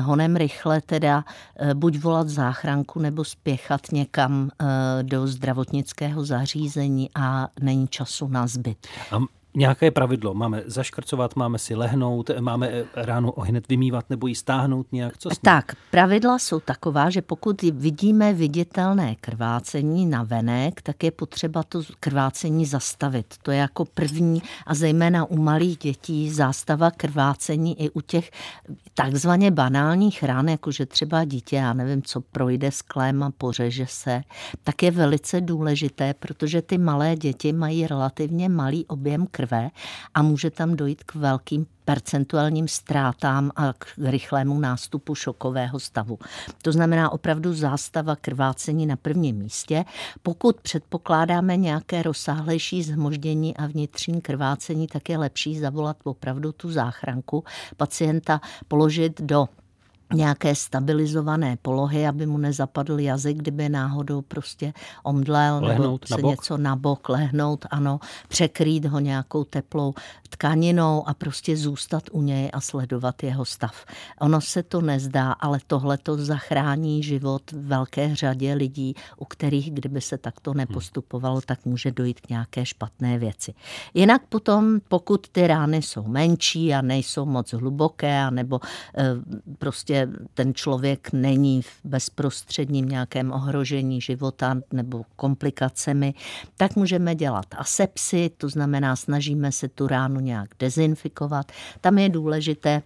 honem 0.00 0.36
rychle 0.36 0.80
teda 0.80 1.24
eh, 1.56 1.74
buď 1.74 1.98
volat 1.98 2.28
záchranku 2.28 3.00
nebo 3.00 3.24
spěchat 3.24 3.80
někam 3.92 4.50
eh, 4.50 5.02
do 5.02 5.26
zdravotnického 5.26 6.24
zařízení 6.24 7.10
a 7.14 7.48
není 7.60 7.88
času 7.88 8.28
na 8.28 8.46
zbyt. 8.46 8.86
A 9.10 9.39
nějaké 9.54 9.90
pravidlo. 9.90 10.34
Máme 10.34 10.62
zaškrcovat, 10.66 11.36
máme 11.36 11.58
si 11.58 11.74
lehnout, 11.74 12.30
máme 12.40 12.84
ráno 12.96 13.32
hned 13.38 13.68
vymývat 13.68 14.10
nebo 14.10 14.26
ji 14.26 14.34
stáhnout 14.34 14.86
nějak? 14.92 15.18
Co 15.18 15.28
tak, 15.42 15.76
pravidla 15.90 16.38
jsou 16.38 16.60
taková, 16.60 17.10
že 17.10 17.22
pokud 17.22 17.62
vidíme 17.62 18.32
viditelné 18.32 19.14
krvácení 19.20 20.06
na 20.06 20.22
venek, 20.22 20.82
tak 20.82 21.04
je 21.04 21.10
potřeba 21.10 21.62
to 21.62 21.82
krvácení 22.00 22.66
zastavit. 22.66 23.34
To 23.42 23.50
je 23.50 23.58
jako 23.58 23.84
první 23.84 24.42
a 24.66 24.74
zejména 24.74 25.24
u 25.24 25.36
malých 25.36 25.78
dětí 25.78 26.30
zástava 26.30 26.90
krvácení 26.90 27.82
i 27.82 27.90
u 27.90 28.00
těch 28.00 28.30
takzvaně 28.94 29.50
banálních 29.50 30.22
rán, 30.22 30.48
jakože 30.48 30.86
třeba 30.86 31.24
dítě, 31.24 31.56
já 31.56 31.72
nevím, 31.72 32.02
co 32.02 32.20
projde 32.20 32.70
sklem 32.70 33.22
a 33.22 33.30
pořeže 33.38 33.86
se, 33.88 34.22
tak 34.64 34.82
je 34.82 34.90
velice 34.90 35.40
důležité, 35.40 36.14
protože 36.14 36.62
ty 36.62 36.78
malé 36.78 37.16
děti 37.16 37.52
mají 37.52 37.86
relativně 37.86 38.48
malý 38.48 38.86
objem 38.86 39.26
krve 39.30 39.39
krve 39.40 39.70
a 40.14 40.22
může 40.22 40.50
tam 40.50 40.76
dojít 40.76 41.04
k 41.04 41.14
velkým 41.14 41.66
percentuálním 41.84 42.68
ztrátám 42.68 43.50
a 43.56 43.72
k 43.72 43.86
rychlému 44.04 44.60
nástupu 44.60 45.14
šokového 45.14 45.80
stavu. 45.80 46.18
To 46.62 46.72
znamená 46.72 47.12
opravdu 47.12 47.54
zástava 47.54 48.16
krvácení 48.16 48.86
na 48.86 48.96
prvním 48.96 49.36
místě. 49.36 49.84
Pokud 50.22 50.60
předpokládáme 50.60 51.56
nějaké 51.56 52.02
rozsáhlejší 52.02 52.82
zhmoždění 52.82 53.56
a 53.56 53.66
vnitřní 53.66 54.20
krvácení, 54.20 54.86
tak 54.86 55.08
je 55.08 55.18
lepší 55.18 55.58
zavolat 55.58 55.96
opravdu 56.04 56.52
tu 56.52 56.70
záchranku, 56.70 57.44
pacienta 57.76 58.40
položit 58.68 59.20
do 59.20 59.48
nějaké 60.14 60.54
stabilizované 60.54 61.56
polohy, 61.62 62.06
aby 62.06 62.26
mu 62.26 62.38
nezapadl 62.38 63.00
jazyk, 63.00 63.36
kdyby 63.36 63.68
náhodou 63.68 64.22
prostě 64.22 64.72
omdlel 65.02 65.60
lehnout 65.62 66.10
nebo 66.10 66.20
se 66.20 66.22
na 66.22 66.30
něco 66.30 66.56
na 66.56 66.76
bok, 66.76 67.08
lehnout, 67.08 67.66
ano, 67.70 68.00
překrýt 68.28 68.84
ho 68.84 69.00
nějakou 69.00 69.44
teplou 69.44 69.94
tkaninou 70.30 71.08
a 71.08 71.14
prostě 71.14 71.56
zůstat 71.56 72.02
u 72.12 72.22
něj 72.22 72.50
a 72.52 72.60
sledovat 72.60 73.22
jeho 73.22 73.44
stav. 73.44 73.84
Ono 74.20 74.40
se 74.40 74.62
to 74.62 74.80
nezdá, 74.80 75.32
ale 75.32 75.58
tohle 75.66 75.98
to 75.98 76.16
zachrání 76.16 77.02
život 77.02 77.42
velké 77.52 78.14
řadě 78.14 78.54
lidí, 78.54 78.94
u 79.16 79.24
kterých, 79.24 79.70
kdyby 79.70 80.00
se 80.00 80.18
takto 80.18 80.54
nepostupovalo, 80.54 81.40
tak 81.40 81.64
může 81.64 81.90
dojít 81.90 82.20
k 82.20 82.28
nějaké 82.28 82.66
špatné 82.66 83.18
věci. 83.18 83.54
Jinak 83.94 84.22
potom, 84.28 84.80
pokud 84.88 85.28
ty 85.28 85.46
rány 85.46 85.82
jsou 85.82 86.02
menší 86.02 86.74
a 86.74 86.82
nejsou 86.82 87.24
moc 87.24 87.52
hluboké, 87.52 88.30
nebo 88.30 88.60
e, 88.98 89.04
prostě 89.58 89.99
ten 90.34 90.54
člověk 90.54 91.12
není 91.12 91.62
v 91.62 91.80
bezprostředním 91.84 92.88
nějakém 92.88 93.32
ohrožení 93.32 94.00
života 94.00 94.60
nebo 94.72 95.02
komplikacemi, 95.16 96.14
tak 96.56 96.76
můžeme 96.76 97.14
dělat 97.14 97.46
asepsy, 97.56 98.30
to 98.36 98.48
znamená 98.48 98.96
snažíme 98.96 99.52
se 99.52 99.68
tu 99.68 99.86
ránu 99.86 100.20
nějak 100.20 100.48
dezinfikovat. 100.58 101.52
Tam 101.80 101.98
je 101.98 102.08
důležité 102.08 102.82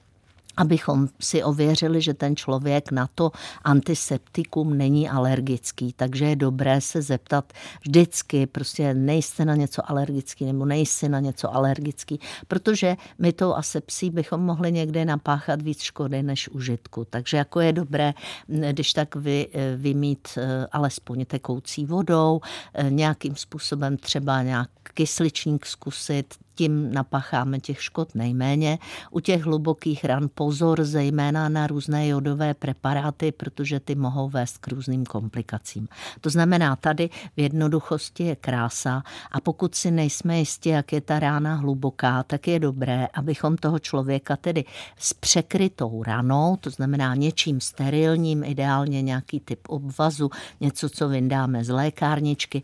abychom 0.57 1.09
si 1.21 1.43
ověřili, 1.43 2.03
že 2.03 2.15
ten 2.15 2.37
člověk 2.37 2.93
na 2.93 3.09
to 3.15 3.31
antiseptikum 3.65 4.79
není 4.79 5.09
alergický. 5.09 5.93
Takže 5.97 6.25
je 6.25 6.37
dobré 6.37 6.81
se 6.81 7.03
zeptat 7.03 7.53
vždycky, 7.81 8.47
prostě 8.47 8.95
nejste 8.95 9.45
na 9.45 9.55
něco 9.55 9.91
alergický 9.91 10.45
nebo 10.45 10.65
nejsi 10.65 11.09
na 11.09 11.21
něco 11.21 11.55
alergický, 11.55 12.21
protože 12.49 12.97
my 13.19 13.33
tou 13.33 13.55
asepsí 13.55 14.11
bychom 14.11 14.41
mohli 14.41 14.73
někde 14.73 15.05
napáchat 15.05 15.63
víc 15.63 15.81
škody 15.81 16.23
než 16.23 16.49
užitku. 16.49 17.05
Takže 17.11 17.37
jako 17.37 17.61
je 17.61 17.73
dobré, 17.73 18.15
když 18.47 18.93
tak 18.93 19.17
vy, 19.17 19.49
vymít 19.77 20.29
eh, 20.37 20.67
alespoň 20.73 21.25
tekoucí 21.25 21.87
vodou, 21.87 22.41
eh, 22.75 22.91
nějakým 22.91 23.37
způsobem 23.37 23.97
třeba 23.97 24.43
nějak 24.43 24.69
kysličník 24.95 25.67
zkusit, 25.67 26.35
tím 26.55 26.93
napacháme 26.93 27.61
těch 27.61 27.83
škod 27.83 28.15
nejméně. 28.15 28.79
U 29.11 29.21
těch 29.21 29.43
hlubokých 29.43 30.05
ran 30.05 30.29
pozor 30.35 30.85
zejména 30.85 31.49
na 31.49 31.67
různé 31.67 32.09
jodové 32.09 32.55
preparáty, 32.55 33.33
protože 33.33 33.81
ty 33.81 33.95
mohou 33.95 34.29
vést 34.29 34.59
k 34.59 34.69
různým 34.69 35.05
komplikacím. 35.05 35.89
To 36.21 36.31
znamená, 36.31 36.77
tady 36.77 37.11
v 37.37 37.41
jednoduchosti 37.41 38.25
je 38.25 38.37
krása 38.37 39.03
a 39.33 39.41
pokud 39.41 39.75
si 39.75 39.91
nejsme 39.91 40.39
jistí, 40.39 40.69
jak 40.69 40.93
je 40.93 41.01
ta 41.01 41.19
rána 41.19 41.55
hluboká, 41.55 42.23
tak 42.23 42.49
je 42.49 42.59
dobré, 42.59 43.07
abychom 43.15 43.57
toho 43.57 43.79
člověka 43.79 44.37
tedy 44.37 44.65
s 44.99 45.13
překrytou 45.13 46.03
ranou, 46.03 46.57
to 46.57 46.71
znamená 46.71 47.15
něčím 47.15 47.61
sterilním, 47.61 48.45
ideálně 48.45 49.03
nějaký 49.03 49.41
typ 49.41 49.61
obvazu, 49.69 50.31
něco, 50.61 50.89
co 50.89 51.09
vyndáme 51.09 51.65
z 51.65 51.69
lékárničky, 51.69 52.63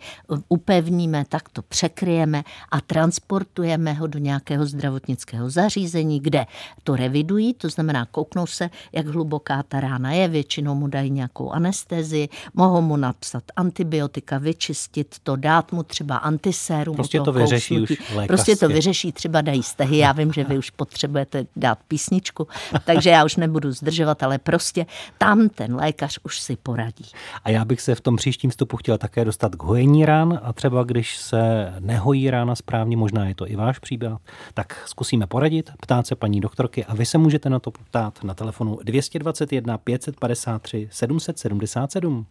upevníme, 0.48 1.24
tak 1.28 1.48
to 1.48 1.62
překryjeme 1.62 2.44
a 2.70 2.80
transportujeme 2.80 3.79
dostaneme 3.80 3.92
ho 4.00 4.06
do 4.06 4.18
nějakého 4.18 4.66
zdravotnického 4.66 5.50
zařízení, 5.50 6.20
kde 6.20 6.46
to 6.84 6.96
revidují, 6.96 7.54
to 7.54 7.68
znamená 7.68 8.06
kouknou 8.06 8.46
se, 8.46 8.70
jak 8.92 9.06
hluboká 9.06 9.62
ta 9.62 9.80
rána 9.80 10.12
je, 10.12 10.28
většinou 10.28 10.74
mu 10.74 10.86
dají 10.86 11.10
nějakou 11.10 11.50
anestezi, 11.50 12.28
mohou 12.54 12.82
mu 12.82 12.96
napsat 12.96 13.42
antibiotika, 13.56 14.38
vyčistit 14.38 15.16
to, 15.22 15.36
dát 15.36 15.72
mu 15.72 15.82
třeba 15.82 16.16
antisérum. 16.16 16.96
Prostě 16.96 17.20
to 17.20 17.32
vyřeší 17.32 17.74
kousnutí. 17.74 17.98
už 17.98 18.10
lékařské. 18.10 18.26
Prostě 18.26 18.56
to 18.56 18.68
vyřeší, 18.68 19.12
třeba 19.12 19.40
dají 19.40 19.62
stehy, 19.62 19.98
já 19.98 20.12
vím, 20.12 20.32
že 20.32 20.44
vy 20.44 20.58
už 20.58 20.70
potřebujete 20.70 21.46
dát 21.56 21.78
písničku, 21.88 22.48
takže 22.84 23.10
já 23.10 23.24
už 23.24 23.36
nebudu 23.36 23.72
zdržovat, 23.72 24.22
ale 24.22 24.38
prostě 24.38 24.86
tam 25.18 25.48
ten 25.48 25.74
lékař 25.74 26.18
už 26.22 26.40
si 26.40 26.56
poradí. 26.56 27.04
A 27.44 27.50
já 27.50 27.64
bych 27.64 27.80
se 27.80 27.94
v 27.94 28.00
tom 28.00 28.16
příštím 28.16 28.50
vstupu 28.50 28.76
chtěl 28.76 28.98
také 28.98 29.24
dostat 29.24 29.54
k 29.54 29.62
hojení 29.62 30.04
rán 30.06 30.40
a 30.42 30.52
třeba 30.52 30.84
když 30.84 31.16
se 31.16 31.72
nehojí 31.80 32.30
rána 32.30 32.54
správně, 32.54 32.96
možná 32.96 33.28
je 33.28 33.34
to 33.34 33.50
i 33.50 33.56
váš 33.56 33.69
váš 33.70 33.78
příběh, 33.78 34.12
tak 34.54 34.82
zkusíme 34.86 35.26
poradit, 35.26 35.70
ptát 35.80 36.06
se 36.06 36.16
paní 36.16 36.40
doktorky 36.40 36.84
a 36.84 36.94
vy 36.94 37.06
se 37.06 37.18
můžete 37.18 37.50
na 37.50 37.58
to 37.58 37.70
ptát 37.70 38.24
na 38.24 38.34
telefonu 38.34 38.78
221 38.84 39.78
553 39.78 40.88
777. 40.92 42.26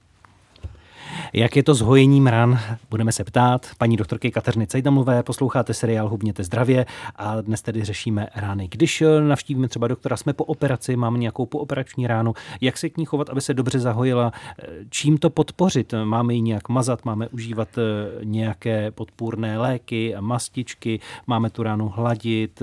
Jak 1.34 1.56
je 1.56 1.64
to 1.64 1.76
s 1.76 1.82
hojením 1.82 2.28
ran? 2.28 2.60
Budeme 2.90 3.12
se 3.12 3.24
ptát. 3.24 3.68
Paní 3.78 3.98
doktorky 3.98 4.32
Kateřiny 4.32 4.68
Cejdamové, 4.68 5.24
posloucháte 5.24 5.74
seriál 5.74 6.10
Hubněte 6.10 6.44
zdravě 6.44 6.86
a 7.16 7.42
dnes 7.42 7.62
tedy 7.62 7.84
řešíme 7.84 8.28
rány. 8.36 8.68
Když 8.68 9.02
eh, 9.02 9.22
navštívíme 9.22 9.68
třeba 9.68 9.88
doktora, 9.88 10.18
jsme 10.18 10.34
po 10.34 10.44
operaci, 10.44 10.96
máme 10.96 11.18
nějakou 11.18 11.46
pooperační 11.46 12.08
ránu, 12.08 12.34
jak 12.62 12.78
se 12.78 12.90
k 12.90 12.98
ní 12.98 13.06
chovat, 13.06 13.30
aby 13.30 13.42
se 13.42 13.54
dobře 13.54 13.80
zahojila, 13.80 14.32
eh, 14.60 14.66
čím 14.90 15.18
to 15.18 15.30
podpořit? 15.30 15.94
Máme 16.04 16.34
ji 16.34 16.42
nějak 16.42 16.70
mazat, 16.70 17.06
máme 17.06 17.28
užívat 17.28 17.68
eh, 17.78 17.82
nějaké 18.26 18.92
podpůrné 18.92 19.58
léky, 19.58 20.16
mastičky, 20.20 21.00
máme 21.28 21.50
tu 21.50 21.64
ránu 21.64 21.90
hladit, 21.90 22.62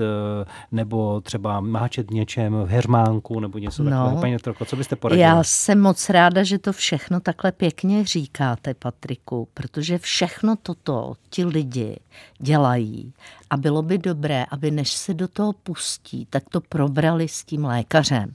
nebo 0.71 1.21
třeba 1.21 1.59
máčet 1.59 2.11
něčem 2.11 2.53
v 2.53 2.67
hermánku, 2.67 3.39
nebo 3.39 3.57
něco 3.57 3.83
no, 3.83 3.89
takového. 3.89 4.21
Paní 4.21 4.33
doktorko, 4.33 4.65
co 4.65 4.75
byste 4.75 4.95
poradila? 4.95 5.27
Já 5.27 5.43
jsem 5.43 5.81
moc 5.81 6.09
ráda, 6.09 6.43
že 6.43 6.57
to 6.57 6.73
všechno 6.73 7.19
takhle 7.19 7.51
pěkně 7.51 8.05
říká 8.05 8.36
říkáte, 8.37 8.73
Patriku, 8.73 9.47
protože 9.53 9.97
všechno 9.97 10.55
toto 10.55 11.13
ti 11.29 11.45
lidi 11.45 11.99
dělají 12.39 13.13
a 13.49 13.57
bylo 13.57 13.81
by 13.81 13.97
dobré, 13.97 14.45
aby 14.51 14.71
než 14.71 14.91
se 14.93 15.13
do 15.13 15.27
toho 15.27 15.53
pustí, 15.53 16.27
tak 16.29 16.43
to 16.49 16.61
probrali 16.61 17.27
s 17.27 17.43
tím 17.43 17.65
lékařem. 17.65 18.33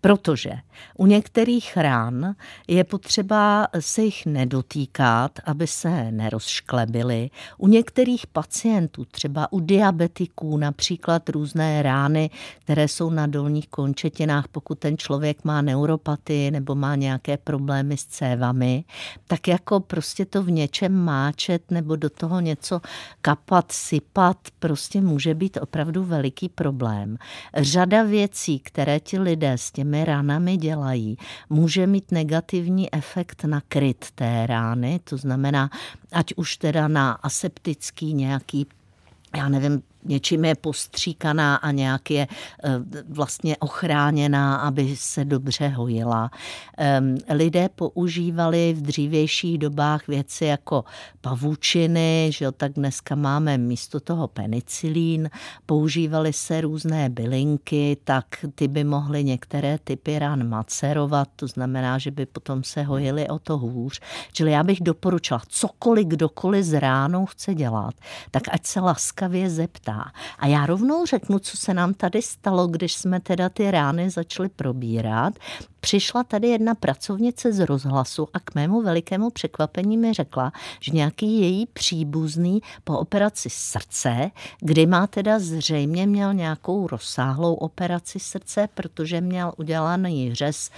Protože 0.00 0.50
u 0.96 1.06
některých 1.06 1.76
rán 1.76 2.34
je 2.68 2.84
potřeba 2.84 3.68
se 3.80 4.02
jich 4.02 4.26
nedotýkat, 4.26 5.40
aby 5.44 5.66
se 5.66 6.10
nerozšklebily. 6.10 7.30
U 7.58 7.68
některých 7.68 8.26
pacientů, 8.26 9.04
třeba 9.04 9.52
u 9.52 9.60
diabetiků, 9.60 10.56
například 10.56 11.28
různé 11.28 11.82
rány, 11.82 12.30
které 12.58 12.88
jsou 12.88 13.10
na 13.10 13.26
dolních 13.26 13.68
končetinách, 13.68 14.48
pokud 14.48 14.78
ten 14.78 14.98
člověk 14.98 15.44
má 15.44 15.62
neuropatii 15.62 16.50
nebo 16.50 16.74
má 16.74 16.94
nějaké 16.94 17.36
problémy 17.36 17.96
s 17.96 18.04
cévami, 18.06 18.84
tak 19.26 19.48
jako 19.48 19.80
prostě 19.80 20.24
to 20.24 20.42
v 20.42 20.50
něčem 20.50 20.94
máčet 20.94 21.70
nebo 21.70 21.96
do 21.96 22.10
toho 22.10 22.40
něco 22.40 22.80
kapat, 23.20 23.72
sypat, 23.72 24.36
prostě 24.50 25.00
může 25.00 25.34
být 25.34 25.58
opravdu 25.60 26.04
veliký 26.04 26.48
problém. 26.48 27.18
Řada 27.56 28.02
věcí, 28.02 28.58
které 28.58 29.00
ti 29.00 29.18
lidé 29.18 29.52
s 29.52 29.72
těmi 29.72 30.04
ránami 30.04 30.56
dělají, 30.56 31.18
může 31.50 31.86
mít 31.86 32.12
negativní 32.12 32.94
efekt 32.94 33.44
na 33.44 33.60
kryt 33.68 34.04
té 34.14 34.46
rány, 34.46 35.00
to 35.04 35.16
znamená, 35.16 35.70
ať 36.12 36.34
už 36.36 36.56
teda 36.56 36.88
na 36.88 37.12
aseptický 37.12 38.14
nějaký 38.14 38.66
já 39.36 39.48
nevím, 39.48 39.82
něčím 40.08 40.44
je 40.44 40.54
postříkaná 40.54 41.56
a 41.56 41.70
nějak 41.70 42.10
je 42.10 42.26
eh, 42.64 42.70
vlastně 43.08 43.56
ochráněná, 43.56 44.56
aby 44.56 44.96
se 44.96 45.24
dobře 45.24 45.68
hojila. 45.68 46.30
Lidé 47.30 47.68
používali 47.68 48.74
v 48.76 48.82
dřívějších 48.82 49.58
dobách 49.58 50.08
věci 50.08 50.44
jako 50.44 50.84
pavučiny, 51.20 52.30
že 52.32 52.44
jo, 52.44 52.52
tak 52.52 52.72
dneska 52.72 53.14
máme 53.14 53.58
místo 53.58 54.00
toho 54.00 54.28
penicilín, 54.28 55.30
používali 55.66 56.32
se 56.32 56.60
různé 56.60 57.08
bylinky, 57.08 57.96
tak 58.04 58.26
ty 58.54 58.68
by 58.68 58.84
mohly 58.84 59.24
některé 59.24 59.78
typy 59.84 60.18
ran 60.18 60.48
macerovat, 60.48 61.28
to 61.36 61.46
znamená, 61.46 61.98
že 61.98 62.10
by 62.10 62.26
potom 62.26 62.64
se 62.64 62.82
hojily 62.82 63.28
o 63.28 63.38
to 63.38 63.58
hůř. 63.58 64.00
Čili 64.32 64.50
já 64.50 64.62
bych 64.62 64.80
doporučila, 64.80 65.42
cokoliv 65.48 66.06
kdokoliv 66.06 66.64
z 66.64 66.80
ránou 66.80 67.26
chce 67.26 67.54
dělat, 67.54 67.94
tak 68.30 68.42
ať 68.50 68.66
se 68.66 68.80
laskavě 68.80 69.50
zeptá. 69.50 69.95
A 70.38 70.46
já 70.46 70.66
rovnou 70.66 71.06
řeknu, 71.06 71.38
co 71.38 71.56
se 71.56 71.74
nám 71.74 71.94
tady 71.94 72.22
stalo, 72.22 72.66
když 72.66 72.94
jsme 72.94 73.20
teda 73.20 73.48
ty 73.48 73.70
rány 73.70 74.10
začali 74.10 74.48
probírat, 74.48 75.34
přišla 75.86 76.24
tady 76.24 76.48
jedna 76.48 76.74
pracovnice 76.74 77.52
z 77.52 77.66
rozhlasu 77.66 78.28
a 78.32 78.40
k 78.40 78.54
mému 78.54 78.82
velikému 78.82 79.30
překvapení 79.30 79.96
mi 79.96 80.12
řekla, 80.12 80.52
že 80.80 80.92
nějaký 80.92 81.40
její 81.40 81.66
příbuzný 81.66 82.60
po 82.84 82.98
operaci 82.98 83.50
srdce, 83.50 84.30
kdy 84.60 84.86
má 84.86 85.06
teda 85.06 85.38
zřejmě 85.38 86.06
měl 86.06 86.34
nějakou 86.34 86.86
rozsáhlou 86.86 87.54
operaci 87.54 88.18
srdce, 88.18 88.68
protože 88.74 89.20
měl 89.20 89.52
udělaný 89.56 90.34
řez 90.34 90.70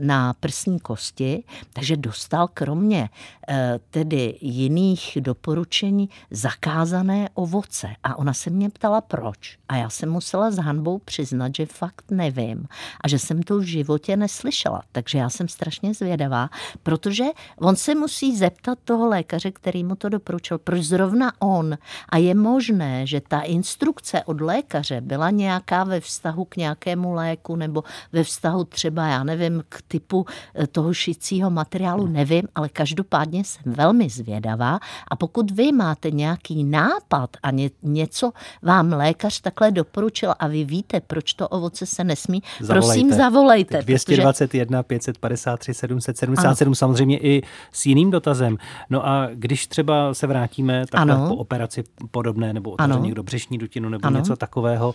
na 0.00 0.34
prsní 0.34 0.80
kosti, 0.80 1.44
takže 1.72 1.96
dostal 1.96 2.48
kromě 2.54 3.08
eh, 3.48 3.80
tedy 3.90 4.34
jiných 4.40 5.18
doporučení 5.20 6.08
zakázané 6.30 7.28
ovoce. 7.34 7.88
A 8.04 8.18
ona 8.18 8.34
se 8.34 8.50
mě 8.50 8.70
ptala, 8.70 9.00
proč. 9.00 9.58
A 9.68 9.76
já 9.76 9.90
jsem 9.90 10.10
musela 10.10 10.50
s 10.50 10.56
hanbou 10.56 10.98
přiznat, 10.98 11.54
že 11.56 11.66
fakt 11.66 12.04
nevím 12.10 12.68
a 13.00 13.08
že 13.08 13.18
jsem 13.18 13.42
to 13.42 13.58
v 13.58 13.62
životě 13.62 14.17
neslyšela. 14.18 14.82
Takže 14.92 15.18
já 15.18 15.30
jsem 15.30 15.48
strašně 15.48 15.94
zvědavá, 15.94 16.50
protože 16.82 17.24
on 17.56 17.76
se 17.76 17.94
musí 17.94 18.36
zeptat 18.36 18.78
toho 18.84 19.08
lékaře, 19.08 19.50
který 19.50 19.84
mu 19.84 19.96
to 19.96 20.08
doporučil, 20.08 20.58
proč 20.58 20.82
zrovna 20.82 21.32
on. 21.38 21.78
A 22.08 22.16
je 22.16 22.34
možné, 22.34 23.06
že 23.06 23.20
ta 23.20 23.40
instrukce 23.40 24.22
od 24.24 24.40
lékaře 24.40 25.00
byla 25.00 25.30
nějaká 25.30 25.84
ve 25.84 26.00
vztahu 26.00 26.44
k 26.44 26.56
nějakému 26.56 27.12
léku 27.12 27.56
nebo 27.56 27.84
ve 28.12 28.24
vztahu 28.24 28.64
třeba, 28.64 29.06
já 29.06 29.24
nevím, 29.24 29.62
k 29.68 29.82
typu 29.88 30.26
eh, 30.54 30.66
toho 30.66 30.94
šicího 30.94 31.50
materiálu, 31.50 32.06
nevím, 32.06 32.48
ale 32.54 32.68
každopádně 32.68 33.44
jsem 33.44 33.72
velmi 33.72 34.08
zvědavá. 34.10 34.78
A 35.08 35.16
pokud 35.16 35.50
vy 35.50 35.72
máte 35.72 36.10
nějaký 36.10 36.64
nápad 36.64 37.30
a 37.42 37.50
ně, 37.50 37.70
něco 37.82 38.32
vám 38.62 38.92
lékař 38.92 39.40
takhle 39.40 39.70
doporučil 39.70 40.34
a 40.38 40.46
vy 40.46 40.64
víte, 40.64 41.00
proč 41.00 41.34
to 41.34 41.48
ovoce 41.48 41.86
se 41.86 42.04
nesmí, 42.04 42.42
zavolejte. 42.60 42.74
prosím 42.74 43.12
zavolejte. 43.12 43.82
221 44.16 44.82
553 44.82 45.74
777 45.74 46.66
ano. 46.66 46.74
samozřejmě 46.74 47.18
i 47.18 47.42
s 47.72 47.86
jiným 47.86 48.10
dotazem. 48.10 48.56
No 48.90 49.08
a 49.08 49.28
když 49.34 49.66
třeba 49.66 50.14
se 50.14 50.26
vrátíme 50.26 50.84
takhle 50.90 51.14
ano. 51.14 51.28
po 51.28 51.36
operaci 51.36 51.84
podobné 52.10 52.52
nebo 52.52 52.70
otevře 52.70 53.00
někdo 53.00 53.22
břešní 53.22 53.58
dutinu 53.58 53.88
nebo 53.88 54.06
ano. 54.06 54.18
něco 54.18 54.36
takového, 54.36 54.94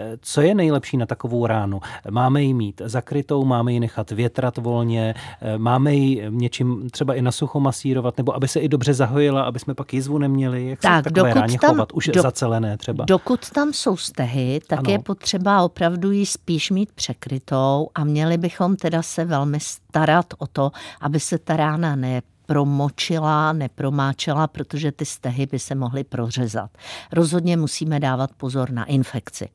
eh, 0.00 0.16
co 0.20 0.40
je 0.40 0.54
nejlepší 0.54 0.96
na 0.96 1.06
takovou 1.06 1.46
ránu? 1.46 1.80
Máme 2.10 2.42
ji 2.42 2.54
mít 2.54 2.82
zakrytou, 2.84 3.44
máme 3.44 3.72
ji 3.72 3.80
nechat 3.80 4.10
větrat 4.10 4.58
volně, 4.58 5.14
eh, 5.40 5.58
máme 5.58 5.94
ji 5.94 6.26
něčím 6.28 6.90
třeba 6.90 7.14
i 7.14 7.22
na 7.22 7.32
sucho 7.32 7.60
masírovat, 7.60 8.16
nebo 8.16 8.34
aby 8.36 8.48
se 8.48 8.60
i 8.60 8.68
dobře 8.68 8.94
zahojila, 8.94 9.42
aby 9.42 9.58
jsme 9.58 9.74
pak 9.74 9.94
jizvu 9.94 10.18
neměli? 10.18 10.68
Jak 10.68 10.80
tak, 10.80 11.04
se 11.04 11.10
takové 11.10 11.34
ráně 11.34 11.58
tam, 11.58 11.70
chovat? 11.70 11.92
Už 11.92 12.10
do, 12.14 12.22
zacelené 12.22 12.76
třeba. 12.76 13.04
Dokud 13.04 13.50
tam 13.50 13.72
jsou 13.72 13.96
stehy, 13.96 14.60
tak 14.66 14.78
ano. 14.78 14.90
je 14.90 14.98
potřeba 14.98 15.62
opravdu 15.62 16.10
ji 16.10 16.26
spíš 16.26 16.70
mít 16.70 16.92
překrytou 16.92 17.88
a 17.94 18.04
měli 18.04 18.38
bychom 18.54 18.76
teda 18.76 19.02
se 19.02 19.24
velmi 19.24 19.60
starat 19.60 20.26
o 20.38 20.46
to, 20.46 20.72
aby 21.00 21.20
se 21.20 21.38
ta 21.38 21.56
rána 21.56 21.96
ne 21.96 22.22
promočila, 22.46 23.52
nepromáčela, 23.52 24.46
protože 24.46 24.92
ty 24.92 25.04
stehy 25.04 25.46
by 25.46 25.58
se 25.58 25.74
mohly 25.74 26.04
prořezat. 26.04 26.70
Rozhodně 27.12 27.56
musíme 27.56 28.00
dávat 28.00 28.30
pozor 28.36 28.70
na 28.70 28.84
infekci. 28.84 29.48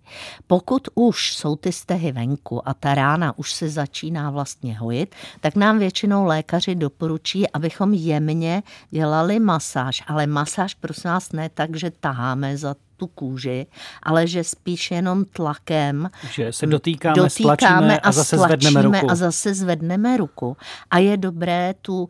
Pokud 0.48 0.88
už 0.96 1.34
jsou 1.34 1.56
ty 1.56 1.72
stehy 1.72 2.12
venku 2.12 2.70
a 2.70 2.74
ta 2.74 2.96
rána 2.96 3.38
už 3.38 3.54
se 3.54 3.70
začíná 3.70 4.30
vlastně 4.30 4.78
hojit, 4.78 5.16
tak 5.40 5.56
nám 5.56 5.80
většinou 5.80 6.26
lékaři 6.26 6.76
doporučí, 6.76 7.50
abychom 7.50 7.94
jemně 7.94 8.64
dělali 8.90 9.40
masáž, 9.40 10.04
ale 10.08 10.28
masáž 10.28 10.74
prosím 10.74 11.08
nás 11.10 11.32
ne 11.32 11.50
tak, 11.50 11.76
že 11.76 11.92
taháme 11.92 12.58
za 12.58 12.76
tu 13.00 13.08
kůži, 13.08 13.68
ale 14.04 14.28
že 14.28 14.44
spíš 14.44 14.92
jenom 14.92 15.26
tlakem 15.26 16.10
že 16.32 16.54
se 16.54 16.68
dotýkáme, 16.68 17.16
dotýkáme 17.16 18.00
a, 18.00 18.12
zase 18.12 18.38
zvedneme 18.38 18.82
ruku. 18.82 19.12
a 19.12 19.16
zase 19.16 19.54
zvedneme 19.54 20.18
ruku. 20.18 20.58
A 20.92 20.98
je 20.98 21.18
dobré 21.18 21.74
tu 21.82 22.08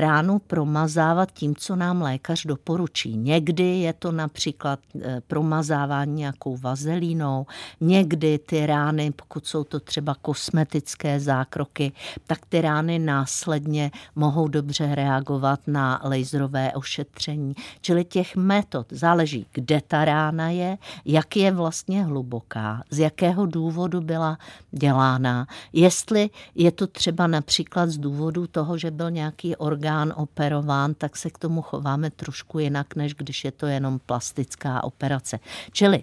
ránu 0.00 0.38
promazávat 0.38 1.32
tím, 1.32 1.56
co 1.56 1.76
nám 1.76 2.02
lékař 2.02 2.46
doporučí. 2.46 3.16
Někdy 3.16 3.64
je 3.64 3.92
to 3.92 4.12
například 4.12 4.78
e, 5.02 5.20
promazávání 5.20 6.14
nějakou 6.14 6.56
vazelínou, 6.56 7.46
někdy 7.80 8.38
ty 8.38 8.66
rány, 8.66 9.12
pokud 9.16 9.46
jsou 9.46 9.64
to 9.64 9.80
třeba 9.80 10.14
kosmetické 10.22 11.20
zákroky, 11.20 11.92
tak 12.26 12.38
ty 12.48 12.60
rány 12.60 12.98
následně 12.98 13.90
mohou 14.16 14.48
dobře 14.48 14.94
reagovat 14.94 15.60
na 15.66 16.00
laserové 16.04 16.72
ošetření. 16.72 17.54
Čili 17.80 18.04
těch 18.04 18.36
metod 18.36 18.86
záleží, 18.90 19.46
kde 19.52 19.80
ta 19.88 20.04
rána 20.04 20.21
dělána 20.22 20.50
je, 20.50 20.78
jak 21.04 21.36
je 21.36 21.52
vlastně 21.52 22.04
hluboká, 22.04 22.82
z 22.90 22.98
jakého 22.98 23.46
důvodu 23.46 24.00
byla 24.00 24.38
dělána, 24.70 25.46
jestli 25.72 26.30
je 26.54 26.70
to 26.70 26.86
třeba 26.86 27.26
například 27.26 27.90
z 27.90 27.98
důvodu 27.98 28.46
toho, 28.46 28.78
že 28.78 28.90
byl 28.90 29.10
nějaký 29.10 29.56
orgán 29.56 30.12
operován, 30.16 30.94
tak 30.94 31.16
se 31.16 31.30
k 31.30 31.38
tomu 31.38 31.62
chováme 31.62 32.10
trošku 32.10 32.58
jinak, 32.58 32.96
než 32.96 33.14
když 33.14 33.44
je 33.44 33.52
to 33.52 33.66
jenom 33.66 33.98
plastická 33.98 34.84
operace. 34.84 35.38
Čili 35.72 36.02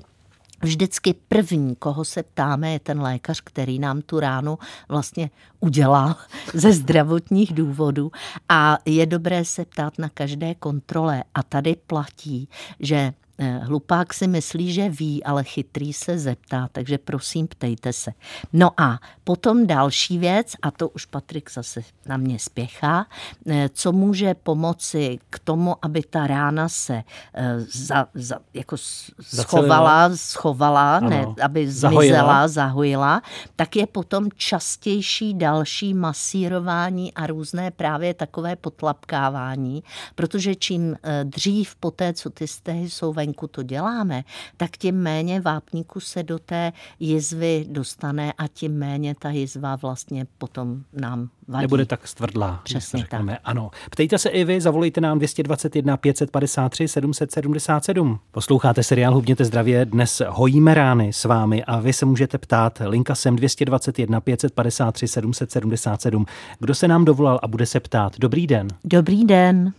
Vždycky 0.62 1.16
první, 1.28 1.76
koho 1.76 2.06
se 2.06 2.24
ptáme, 2.24 2.72
je 2.72 2.80
ten 2.80 3.02
lékař, 3.02 3.42
který 3.42 3.80
nám 3.80 4.02
tu 4.02 4.20
ránu 4.20 4.58
vlastně 4.90 5.30
udělal 5.60 6.16
ze 6.54 6.74
zdravotních 6.74 7.54
důvodů. 7.54 8.12
A 8.50 8.78
je 8.86 9.06
dobré 9.06 9.46
se 9.46 9.66
ptát 9.66 10.00
na 10.00 10.10
každé 10.10 10.56
kontrole. 10.56 11.24
A 11.36 11.44
tady 11.44 11.76
platí, 11.88 12.50
že 12.80 13.14
hlupák 13.40 14.14
si 14.14 14.28
myslí, 14.28 14.74
že 14.74 14.90
ví, 14.90 15.24
ale 15.24 15.44
chytrý 15.44 15.94
se 15.94 16.18
zeptá, 16.18 16.70
takže 16.72 16.98
prosím, 16.98 17.48
ptejte 17.48 17.94
se. 17.94 18.12
No 18.54 18.72
a 18.78 19.00
potom 19.24 19.68
další 19.68 20.18
věc, 20.18 20.54
a 20.62 20.72
to 20.72 20.90
už 20.90 21.06
Patrik 21.06 21.52
zase 21.52 21.82
na 22.06 22.18
mě 22.18 22.40
spěchá, 22.40 23.06
eh, 23.48 23.70
co 23.74 23.92
může 23.92 24.34
pomoci 24.34 25.20
k 25.30 25.40
tomu, 25.40 25.76
aby 25.82 26.02
ta 26.02 26.28
rána 26.28 26.70
se 26.70 27.04
eh, 27.34 27.60
za, 27.60 28.08
za, 28.14 28.40
jako 28.54 28.78
schovala, 28.78 30.10
schovala, 30.16 30.98
ano. 30.98 31.10
ne, 31.10 31.26
aby 31.42 31.72
zmizela, 31.72 31.92
zahojila. 31.92 32.48
zahojila, 32.48 33.22
tak 33.56 33.76
je 33.76 33.88
potom 33.88 34.30
častější 34.36 35.34
další 35.34 35.94
masírování 35.94 37.14
a 37.14 37.28
různé 37.28 37.72
právě 37.72 38.14
takové 38.14 38.56
potlapkávání, 38.56 39.84
protože 40.16 40.56
čím 40.56 40.96
dřív 41.24 41.76
po 41.76 41.92
té, 41.92 42.14
co 42.14 42.30
ty 42.30 42.48
stehy 42.48 42.90
jsou 42.90 43.14
venku, 43.14 43.29
venku 43.30 43.48
to 43.48 43.64
děláme, 43.64 44.24
tak 44.58 44.78
tím 44.78 44.96
méně 44.96 45.42
vápníku 45.42 46.00
se 46.00 46.24
do 46.24 46.40
té 46.40 46.72
jizvy 47.00 47.66
dostane 47.70 48.34
a 48.38 48.48
tím 48.48 48.78
méně 48.78 49.16
ta 49.20 49.30
jizva 49.30 49.76
vlastně 49.76 50.26
potom 50.38 50.84
nám 50.94 51.30
vadí. 51.48 51.62
Nebude 51.62 51.86
tak 51.86 52.08
stvrdlá. 52.08 52.62
Přesně 52.64 53.06
tak. 53.10 53.22
Ano. 53.44 53.72
Ptejte 53.92 54.18
se 54.18 54.30
i 54.30 54.44
vy, 54.44 54.62
zavolejte 54.62 55.02
nám 55.02 55.18
221 55.18 55.98
553 55.98 56.88
777. 56.88 58.20
Posloucháte 58.32 58.84
seriál 58.84 59.14
Hubněte 59.14 59.46
zdravě. 59.46 59.86
Dnes 59.86 60.22
hojíme 60.28 60.74
rány 60.74 61.14
s 61.14 61.26
vámi 61.26 61.64
a 61.64 61.80
vy 61.80 61.94
se 61.94 62.06
můžete 62.06 62.38
ptát. 62.38 62.82
Linka 62.86 63.16
sem 63.16 63.36
221 63.36 64.22
553 64.22 65.08
777. 65.08 66.26
Kdo 66.60 66.76
se 66.76 66.88
nám 66.88 67.06
dovolal 67.06 67.40
a 67.44 67.48
bude 67.48 67.66
se 67.66 67.80
ptát? 67.80 68.20
Dobrý 68.20 68.48
den. 68.48 68.68
Dobrý 68.84 69.26
den. 69.26 69.74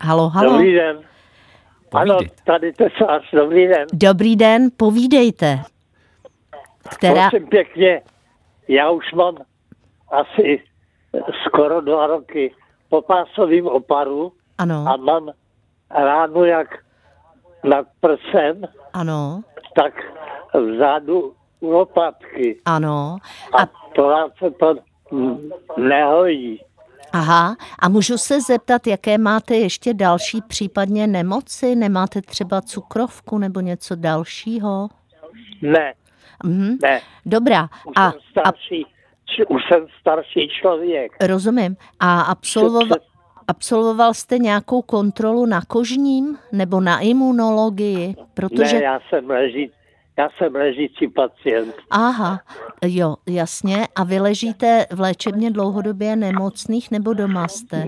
Halo, 0.00 0.28
halo. 0.28 0.52
Dobrý 0.52 0.74
den. 0.74 1.11
Povídejte. 1.92 2.24
Ano, 2.24 2.30
tady 2.44 2.72
Tesář, 2.72 3.22
dobrý 3.32 3.66
den. 3.66 3.86
Dobrý 3.92 4.36
den, 4.36 4.68
povídejte. 4.76 5.58
Která... 6.90 7.30
Prosím 7.30 7.48
pěkně, 7.48 8.02
já 8.68 8.90
už 8.90 9.12
mám 9.12 9.36
asi 10.10 10.62
skoro 11.46 11.80
dva 11.80 12.06
roky 12.06 12.54
po 12.88 13.02
pásovým 13.02 13.66
oparu 13.66 14.32
ano. 14.58 14.84
a 14.88 14.96
mám 14.96 15.30
ránu 15.90 16.44
jak 16.44 16.68
nad 17.64 17.86
prsem, 18.00 18.62
ano. 18.92 19.42
tak 19.74 19.94
vzadu 20.54 21.34
u 21.60 21.70
lopatky. 21.70 22.60
Ano. 22.64 23.18
A, 23.52 23.62
a 23.62 23.66
to 23.94 24.30
se 24.38 24.50
to 24.50 24.74
nehojí. 25.76 26.60
Aha, 27.12 27.56
a 27.78 27.88
můžu 27.88 28.18
se 28.18 28.40
zeptat, 28.40 28.86
jaké 28.86 29.18
máte 29.18 29.54
ještě 29.56 29.94
další 29.94 30.40
případně 30.48 31.06
nemoci? 31.06 31.74
Nemáte 31.74 32.22
třeba 32.22 32.60
cukrovku 32.60 33.38
nebo 33.38 33.60
něco 33.60 33.94
dalšího? 33.96 34.88
Ne, 35.62 35.94
Mhm. 36.44 36.76
ne. 36.82 37.00
Dobrá, 37.26 37.68
Už 37.86 37.92
a, 37.96 38.10
jsem 38.10 38.20
starší, 38.30 38.86
č- 39.26 39.44
už 39.48 39.62
jsem 39.72 39.86
starší 40.00 40.48
člověk. 40.60 41.12
a 41.20 41.26
rozumím. 41.26 41.76
A 42.00 42.20
absolvoval, 42.20 42.98
absolvoval 43.48 44.14
jste 44.14 44.38
nějakou 44.38 44.82
kontrolu 44.82 45.46
na 45.46 45.60
kožním 45.68 46.38
nebo 46.52 46.80
na 46.80 47.00
imunologii? 47.00 48.14
Protože 48.34 48.76
Ne, 48.78 48.82
já 48.84 49.00
jsem 49.08 49.30
leží, 49.30 49.70
já 50.18 50.28
jsem 50.38 50.54
ležící 50.54 51.08
pacient. 51.08 51.74
Aha, 51.90 52.40
jo, 52.84 53.16
jasně. 53.28 53.88
A 53.96 54.04
vy 54.04 54.20
ležíte 54.20 54.86
v 54.90 55.00
léčebně 55.00 55.50
dlouhodobě 55.50 56.16
nemocných 56.16 56.90
nebo 56.90 57.14
doma 57.14 57.48
jste? 57.48 57.86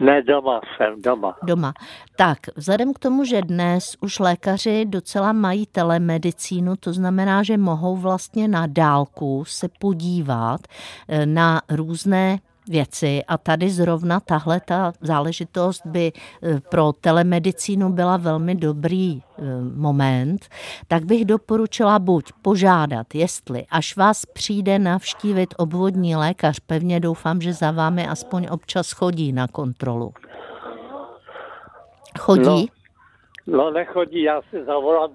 Ne, 0.00 0.22
doma 0.22 0.60
jsem, 0.76 1.02
doma. 1.02 1.36
Doma. 1.42 1.72
Tak, 2.16 2.38
vzhledem 2.56 2.94
k 2.94 2.98
tomu, 2.98 3.24
že 3.24 3.42
dnes 3.42 3.96
už 4.00 4.18
lékaři 4.18 4.84
docela 4.84 5.32
mají 5.32 5.66
telemedicínu, 5.66 6.76
to 6.76 6.92
znamená, 6.92 7.42
že 7.42 7.56
mohou 7.56 7.96
vlastně 7.96 8.48
na 8.48 8.66
dálku 8.66 9.44
se 9.44 9.68
podívat 9.78 10.60
eh, 11.08 11.26
na 11.26 11.62
různé 11.70 12.38
věci 12.68 13.22
a 13.28 13.38
tady 13.38 13.70
zrovna 13.70 14.20
tahle 14.20 14.60
ta 14.60 14.92
záležitost 15.00 15.86
by 15.86 16.12
eh, 16.12 16.60
pro 16.70 16.92
telemedicínu 16.92 17.92
byla 17.92 18.16
velmi 18.16 18.54
dobrý 18.54 19.22
eh, 19.22 19.42
moment, 19.76 20.48
tak 20.88 21.04
bych 21.04 21.24
doporučila 21.24 21.98
buď 21.98 22.32
požádat, 22.42 23.14
jestli 23.14 23.64
až 23.70 23.96
vás 23.96 24.26
přijde 24.26 24.78
navštívit 24.78 25.54
obvodní 25.58 26.16
lékař, 26.16 26.60
pevně 26.60 27.00
doufám, 27.00 27.40
že 27.40 27.52
za 27.52 27.70
vámi 27.70 28.06
aspoň 28.08 28.46
občas 28.50 28.92
chodí 28.92 29.32
na 29.32 29.48
kontrolu. 29.48 30.12
Chodí? 32.18 32.70
No 33.46 33.70
nechodí, 33.70 34.22
já 34.22 34.42
si 34.42 34.64
zavolám 34.64 35.10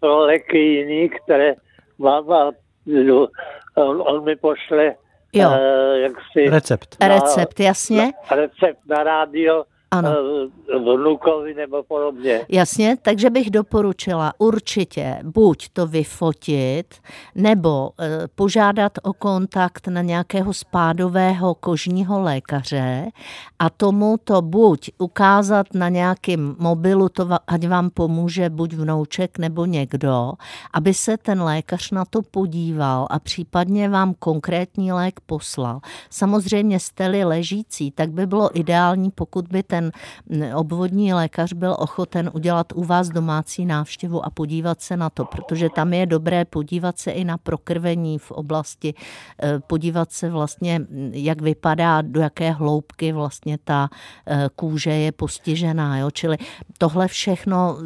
pro 0.00 0.18
léky 0.18 0.58
jiný, 0.58 1.08
které 1.08 1.54
mám 1.98 2.32
a 2.32 2.52
no, 2.86 3.28
on, 3.74 4.02
on 4.06 4.24
mi 4.24 4.36
pošle 4.36 4.94
Jo. 5.34 5.50
eh, 5.54 5.98
jak 6.00 6.12
si 6.32 6.48
Recept. 6.50 6.96
na- 7.00 7.08
Recept, 7.08 7.60
jasně? 7.60 8.12
recept 8.30 8.80
na 8.88 9.02
rádio 9.02 9.64
Ano. 9.98 10.08
eh, 10.10 10.64
vnukovi 10.78 11.54
nebo 11.54 11.82
podobně. 11.82 12.46
Jasně, 12.48 12.96
takže 13.02 13.30
bych 13.30 13.50
doporučila 13.50 14.32
určitě 14.38 15.18
buď 15.22 15.68
to 15.72 15.86
vyfotit, 15.86 16.94
nebo 17.34 17.90
e, 18.00 18.28
požádat 18.34 18.92
o 19.02 19.12
kontakt 19.12 19.88
na 19.88 20.02
nějakého 20.02 20.54
spádového 20.54 21.54
kožního 21.54 22.20
lékaře 22.20 23.10
a 23.58 23.70
tomu 23.70 24.16
to 24.24 24.42
buď 24.42 24.90
ukázat 24.98 25.66
na 25.74 25.88
nějakém 25.88 26.56
mobilu, 26.58 27.08
to 27.08 27.28
ať 27.46 27.66
vám 27.68 27.90
pomůže 27.90 28.50
buď 28.50 28.74
vnouček 28.74 29.38
nebo 29.38 29.64
někdo, 29.64 30.32
aby 30.72 30.94
se 30.94 31.16
ten 31.16 31.42
lékař 31.42 31.90
na 31.90 32.04
to 32.04 32.22
podíval 32.22 33.06
a 33.10 33.18
případně 33.18 33.88
vám 33.88 34.14
konkrétní 34.18 34.92
lék 34.92 35.20
poslal. 35.26 35.80
Samozřejmě 36.10 36.80
jste-li 36.80 37.24
ležící, 37.24 37.90
tak 37.90 38.10
by 38.10 38.26
bylo 38.26 38.58
ideální, 38.58 39.10
pokud 39.10 39.48
by 39.48 39.62
ten 39.62 39.83
mm, 40.26 40.42
obvodní 40.54 41.14
lékař 41.14 41.52
byl 41.52 41.76
ochoten 41.78 42.30
udělat 42.32 42.72
u 42.74 42.84
vás 42.84 43.08
domácí 43.08 43.66
návštěvu 43.66 44.24
a 44.24 44.30
podívat 44.30 44.80
se 44.80 44.96
na 44.96 45.10
to, 45.10 45.24
protože 45.24 45.68
tam 45.74 45.92
je 45.92 46.06
dobré 46.06 46.44
podívat 46.44 46.98
se 46.98 47.10
i 47.10 47.24
na 47.24 47.38
prokrvení 47.38 48.18
v 48.18 48.30
oblasti, 48.30 48.94
eh, 49.42 49.60
podívat 49.66 50.12
se 50.12 50.30
vlastně, 50.30 50.80
jak 51.12 51.42
vypadá, 51.42 52.02
do 52.02 52.20
jaké 52.20 52.50
hloubky 52.50 53.12
vlastně 53.12 53.58
ta 53.64 53.88
eh, 54.26 54.48
kůže 54.56 54.90
je 54.90 55.12
postižená. 55.12 55.98
Jo? 55.98 56.10
Čili 56.10 56.36
tohle 56.78 57.08
všechno 57.08 57.76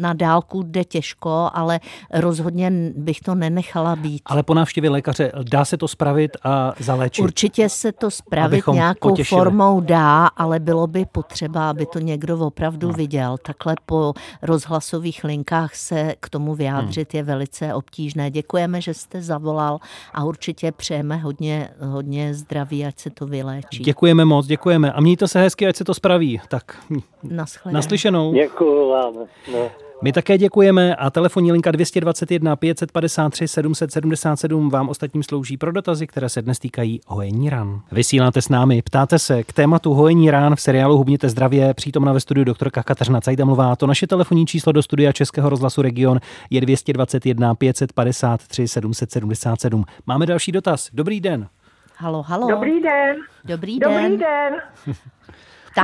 na 0.00 0.12
dálku 0.12 0.62
jde 0.62 0.84
těžko, 0.84 1.50
ale 1.52 1.80
rozhodně 2.14 2.72
bych 2.96 3.20
to 3.20 3.34
nenechala 3.34 3.96
být. 3.96 4.22
Ale 4.26 4.42
po 4.42 4.54
návštěvě 4.54 4.90
lékaře 4.90 5.32
dá 5.50 5.64
se 5.64 5.76
to 5.76 5.88
spravit 5.88 6.36
a 6.44 6.72
zaléčit. 6.78 7.22
Určitě 7.22 7.68
se 7.68 7.92
to 7.92 8.10
spravit 8.10 8.64
nějakou 8.72 9.08
potěšili. 9.08 9.38
formou 9.38 9.80
dá, 9.80 10.26
ale 10.26 10.60
bylo 10.60 10.86
by 10.86 11.04
potřeba, 11.04 11.27
aby 11.60 11.86
to 11.86 11.98
někdo 11.98 12.38
opravdu 12.38 12.90
viděl. 12.92 13.36
Takhle 13.42 13.74
po 13.86 14.14
rozhlasových 14.42 15.24
linkách 15.24 15.74
se 15.74 16.14
k 16.20 16.28
tomu 16.28 16.54
vyjádřit 16.54 17.14
je 17.14 17.22
velice 17.22 17.74
obtížné. 17.74 18.30
Děkujeme, 18.30 18.80
že 18.80 18.94
jste 18.94 19.22
zavolal 19.22 19.78
a 20.14 20.24
určitě 20.24 20.72
přejeme 20.72 21.16
hodně, 21.16 21.68
hodně 21.80 22.34
zdraví, 22.34 22.86
ať 22.86 22.98
se 22.98 23.10
to 23.10 23.26
vyléčí. 23.26 23.82
Děkujeme 23.84 24.24
moc, 24.24 24.46
děkujeme. 24.46 24.92
A 24.92 25.00
mějte 25.00 25.28
se 25.28 25.40
hezky, 25.40 25.66
ať 25.66 25.76
se 25.76 25.84
to 25.84 25.94
spraví. 25.94 26.40
Tak 26.48 26.76
Naschledanou. 27.22 27.76
naslyšenou. 27.76 28.32
Děkuju 28.34 28.90
vám. 28.90 29.14
No. 29.52 29.87
My 30.02 30.12
také 30.12 30.38
děkujeme 30.38 30.96
a 30.96 31.10
telefonní 31.10 31.52
linka 31.52 31.70
221 31.70 32.56
553 32.56 33.48
777 33.48 34.70
vám 34.70 34.88
ostatním 34.88 35.22
slouží 35.22 35.56
pro 35.56 35.72
dotazy, 35.72 36.06
které 36.06 36.28
se 36.28 36.42
dnes 36.42 36.58
týkají 36.58 37.00
hojení 37.06 37.50
ran. 37.50 37.80
Vysíláte 37.92 38.42
s 38.42 38.48
námi, 38.48 38.82
ptáte 38.82 39.18
se 39.18 39.44
k 39.44 39.52
tématu 39.52 39.94
hojení 39.94 40.30
ran 40.30 40.56
v 40.56 40.60
seriálu 40.60 40.96
Hubněte 40.98 41.28
zdravě, 41.28 41.74
přítomna 41.74 42.12
ve 42.12 42.20
studiu 42.20 42.44
doktorka 42.44 42.82
Kateřina 42.82 43.20
Cajdamlová. 43.20 43.76
To 43.76 43.86
naše 43.86 44.06
telefonní 44.06 44.46
číslo 44.46 44.72
do 44.72 44.82
studia 44.82 45.12
Českého 45.12 45.48
rozhlasu 45.48 45.82
Region 45.82 46.20
je 46.50 46.60
221 46.60 47.54
553 47.54 48.68
777. 48.68 49.84
Máme 50.06 50.26
další 50.26 50.52
dotaz. 50.52 50.88
Dobrý 50.92 51.20
den. 51.20 51.48
Halo, 51.96 52.22
halo. 52.22 52.48
Dobrý 52.48 52.80
den. 52.80 53.16
Dobrý 53.44 53.78
den. 53.78 53.92
Dobrý 53.92 54.16
den. 54.16 54.54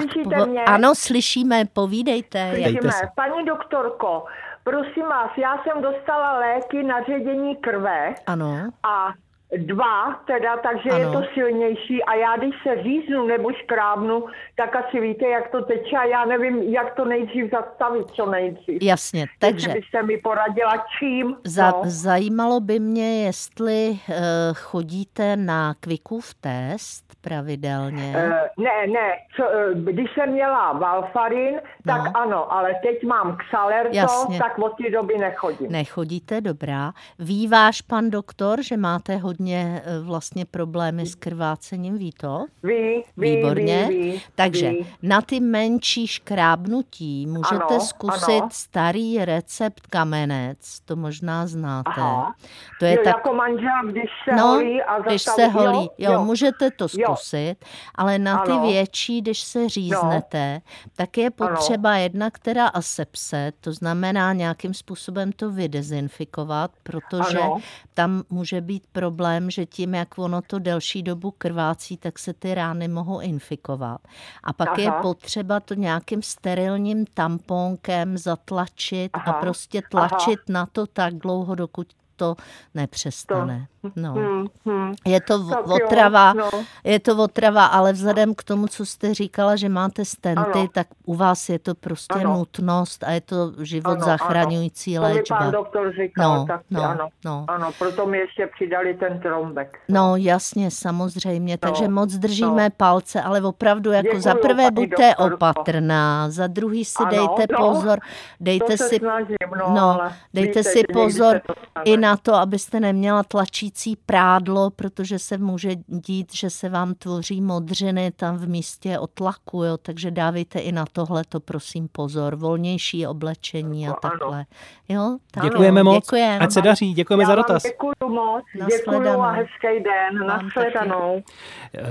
Tak, 0.00 0.02
Slyšíte 0.12 0.36
po- 0.36 0.46
mě? 0.46 0.64
ano, 0.64 0.94
slyšíme, 0.94 1.64
povídejte. 1.72 2.50
Slyšíme. 2.54 2.92
se. 2.92 3.08
Paní 3.16 3.44
doktorko, 3.44 4.24
prosím 4.64 5.02
vás, 5.02 5.30
já 5.36 5.58
jsem 5.62 5.82
dostala 5.82 6.38
léky 6.38 6.82
na 6.82 7.02
ředění 7.02 7.56
krve 7.56 8.14
Ano, 8.26 8.70
a 8.82 9.12
dva 9.56 10.12
teda, 10.26 10.56
takže 10.56 10.90
Ano. 10.90 10.98
je 10.98 11.06
to 11.10 11.22
silnější 11.34 12.04
a 12.04 12.14
já 12.14 12.36
když 12.36 12.54
se 12.62 12.82
říznu 12.82 13.26
nebo 13.26 13.52
škrábnu, 13.52 14.24
tak 14.56 14.76
asi 14.76 15.00
víte, 15.00 15.28
jak 15.28 15.50
to 15.50 15.62
teče 15.62 15.96
a 15.96 16.04
já 16.04 16.24
nevím, 16.24 16.62
jak 16.62 16.94
to 16.94 17.04
nejdřív 17.04 17.50
zastavit, 17.50 18.06
co 18.10 18.26
nejdřív. 18.26 18.82
jasně. 18.82 19.26
Takže 19.38 19.54
Takže 19.66 19.80
byste 19.80 20.02
mi 20.02 20.16
poradila 20.16 20.84
čím? 20.98 21.36
Za, 21.44 21.70
no. 21.70 21.82
Zajímalo 21.84 22.60
by 22.60 22.78
mě, 22.80 23.24
jestli 23.24 23.88
uh, 23.90 24.14
chodíte 24.54 25.36
na 25.36 25.74
Quickův 25.80 26.34
test 26.40 27.04
pravidelně. 27.20 28.12
Eh, 28.16 28.48
ne, 28.58 28.86
ne, 28.92 29.12
co, 29.36 29.44
eh, 29.50 29.74
když 29.74 30.10
jsem 30.14 30.30
měla 30.32 30.72
Valfarin, 30.72 31.60
tak 31.86 32.04
No. 32.04 32.10
ano, 32.14 32.52
ale 32.52 32.74
teď 32.82 33.02
mám 33.04 33.36
Xalerto, 33.36 33.96
Jasně. 33.96 34.38
tak 34.38 34.58
od 34.58 34.72
té 34.76 34.90
doby 34.90 35.18
nechodím. 35.18 35.72
Nechodíte, 35.72 36.40
dobrá. 36.40 36.92
Ví 37.18 37.48
váš 37.48 37.80
pan 37.82 38.10
doktor, 38.10 38.62
že 38.62 38.76
máte 38.76 39.16
hodně 39.16 39.43
eh, 39.52 39.82
vlastně 40.02 40.44
problémy 40.44 41.06
s 41.06 41.14
krvácením, 41.14 41.98
ví 41.98 42.12
to? 42.12 42.44
Ví, 42.62 43.04
ví, 43.16 43.36
Výborně. 43.36 43.86
ví, 43.88 43.98
ví, 44.12 44.22
Takže 44.34 44.70
ví. 44.70 44.86
na 45.02 45.20
ty 45.20 45.40
menší 45.40 46.06
škrábnutí 46.06 47.26
můžete 47.26 47.64
Ano, 47.74 47.80
zkusit 47.80 48.40
ano. 48.40 48.48
starý 48.52 49.24
recept 49.24 49.86
kamenec, 49.86 50.80
to 50.84 50.96
možná 50.96 51.46
znáte. 51.46 51.90
Aha. 51.96 52.34
To 52.80 52.84
je 52.84 52.92
jo, 52.96 53.00
tak 53.04 53.16
jako 53.16 53.34
manžel, 53.34 53.82
když 53.90 54.10
se 54.28 54.36
No, 54.36 54.46
holí 54.46 54.82
a 54.82 54.98
když 55.00 55.24
zastaví- 55.24 55.52
se 55.52 55.58
holí, 55.58 55.90
jo, 55.98 56.12
jo, 56.12 56.24
můžete 56.24 56.70
to 56.70 56.84
Jo. 56.84 56.88
zkusit, 57.16 57.56
ale 57.94 58.18
na 58.18 58.38
ty 58.38 58.50
Ano. 58.52 58.66
větší, 58.66 59.20
když 59.20 59.40
se 59.40 59.68
říznete, 59.68 60.60
tak 60.96 61.18
je 61.18 61.30
potřeba 61.30 61.96
jedna, 61.96 62.30
která 62.30 62.66
asepse, 62.66 63.52
to 63.60 63.72
znamená 63.72 64.32
nějakým 64.32 64.74
způsobem 64.74 65.32
to 65.32 65.50
vydezinfikovat, 65.50 66.70
protože 66.82 67.38
Ano. 67.38 67.58
tam 67.94 68.22
může 68.30 68.60
být 68.60 68.82
problém, 68.92 69.23
že 69.50 69.66
tím, 69.66 69.94
jak 69.94 70.18
ono 70.18 70.42
to 70.42 70.58
delší 70.58 71.02
dobu 71.02 71.30
krvácí, 71.30 71.96
tak 71.96 72.18
se 72.18 72.32
ty 72.32 72.54
rány 72.54 72.88
mohou 72.88 73.20
infikovat. 73.20 74.00
A 74.42 74.52
pak 74.52 74.78
je 74.78 74.88
Aha. 74.88 75.02
potřeba 75.02 75.60
to 75.60 75.74
nějakým 75.74 76.22
sterilním 76.22 77.06
tamponkem 77.06 78.18
zatlačit 78.18 79.10
a 79.16 79.20
Aha. 79.20 79.32
prostě 79.32 79.82
tlačit 79.90 80.40
na 80.48 80.66
to 80.66 80.86
tak 80.86 81.14
dlouho, 81.14 81.54
dokud 81.54 81.86
to 82.16 82.36
nepřestane. 82.74 83.66
No. 83.96 84.12
Hmm, 84.12 84.46
hmm. 84.66 84.92
Je 85.06 85.20
to 85.20 85.48
Tak 85.48 85.66
v- 85.66 85.70
jo, 85.70 85.76
otrava, 85.86 86.32
no. 86.32 86.50
je 86.84 87.00
to 87.00 87.16
otrava, 87.16 87.66
ale 87.66 87.92
vzhledem 87.92 88.34
k 88.34 88.42
tomu, 88.44 88.66
co 88.66 88.86
jste 88.86 89.14
říkala, 89.14 89.56
že 89.56 89.68
máte 89.68 90.04
stenty, 90.04 90.58
Ano. 90.58 90.68
tak 90.72 90.86
u 91.06 91.14
vás 91.14 91.48
je 91.48 91.58
to 91.58 91.74
prostě 91.74 92.14
Ano. 92.14 92.34
nutnost 92.34 93.04
a 93.04 93.10
je 93.10 93.20
to 93.20 93.52
život 93.62 93.90
Ano, 93.90 94.04
zachraňující 94.04 94.94
To 94.94 95.00
mi 95.00 95.06
léčba. 95.14 95.38
pan 95.38 95.50
doktor 95.50 95.92
říkal, 96.02 96.36
No, 96.38 96.46
tak 96.46 96.60
no, 96.70 96.82
ano. 96.84 97.08
no. 97.24 97.44
Ano, 97.48 97.70
proto 97.78 98.06
mi 98.06 98.18
ještě 98.18 98.46
přidali 98.54 98.94
ten 98.94 99.20
trombek. 99.20 99.78
No 99.88 100.16
jasně, 100.16 100.70
samozřejmě, 100.70 101.58
takže 101.58 101.88
No, 101.88 101.94
moc 101.94 102.12
držíme 102.14 102.64
no. 102.64 102.70
palce, 102.76 103.22
ale 103.22 103.40
opravdu 103.42 103.92
jako 103.92 104.02
Děkuju, 104.06 104.22
za 104.22 104.34
prvé 104.34 104.70
buďte 104.70 105.08
doktorko. 105.08 105.34
opatrná, 105.34 106.30
za 106.30 106.46
druhý 106.46 106.84
si 106.84 106.94
Ano, 107.02 107.10
dejte 107.10 107.52
no, 107.52 107.58
pozor, 107.58 107.98
dejte 108.40 108.76
si, 108.78 108.96
snažím, 108.98 109.36
no, 109.58 109.74
no, 109.74 110.00
dejte 110.34 110.48
víte, 110.60 110.62
si 110.62 110.82
pozor 110.92 111.40
i 111.84 111.96
na 111.96 112.16
to, 112.16 112.34
abyste 112.34 112.80
neměla 112.80 113.22
tlačící 113.22 113.73
vařící 113.74 113.96
prádlo, 114.06 114.70
protože 114.70 115.18
se 115.18 115.38
může 115.38 115.70
dít, 115.86 116.34
že 116.34 116.50
se 116.50 116.68
vám 116.68 116.94
tvoří 116.94 117.40
modřiny 117.40 118.12
tam 118.16 118.36
v 118.36 118.48
místě 118.48 118.98
otlaku, 118.98 119.64
jo, 119.64 119.76
takže 119.76 120.10
dávejte 120.10 120.58
i 120.58 120.72
na 120.72 120.84
tohle 120.92 121.24
to 121.28 121.40
prosím 121.40 121.88
pozor. 121.92 122.36
Volnější 122.36 123.06
oblečení 123.06 123.88
a 123.88 123.90
Ano. 123.90 123.98
takhle. 124.02 124.44
Jo, 124.88 125.18
tak. 125.30 125.44
Děkujeme 125.44 125.82
moc. 125.82 126.04
Děkujeme. 126.04 126.38
Ať 126.38 126.52
se 126.52 126.62
daří. 126.62 126.94
Děkujeme 126.94 127.22
Já 127.22 127.26
za 127.28 127.34
dotaz. 127.34 127.62
děkuju 127.62 128.14
moc, 128.14 128.44
děkuju 128.68 129.08
a 129.08 129.30
hezký 129.30 129.82
den. 129.84 130.26
Vám 130.28 130.44
Nashledanou. 130.44 131.22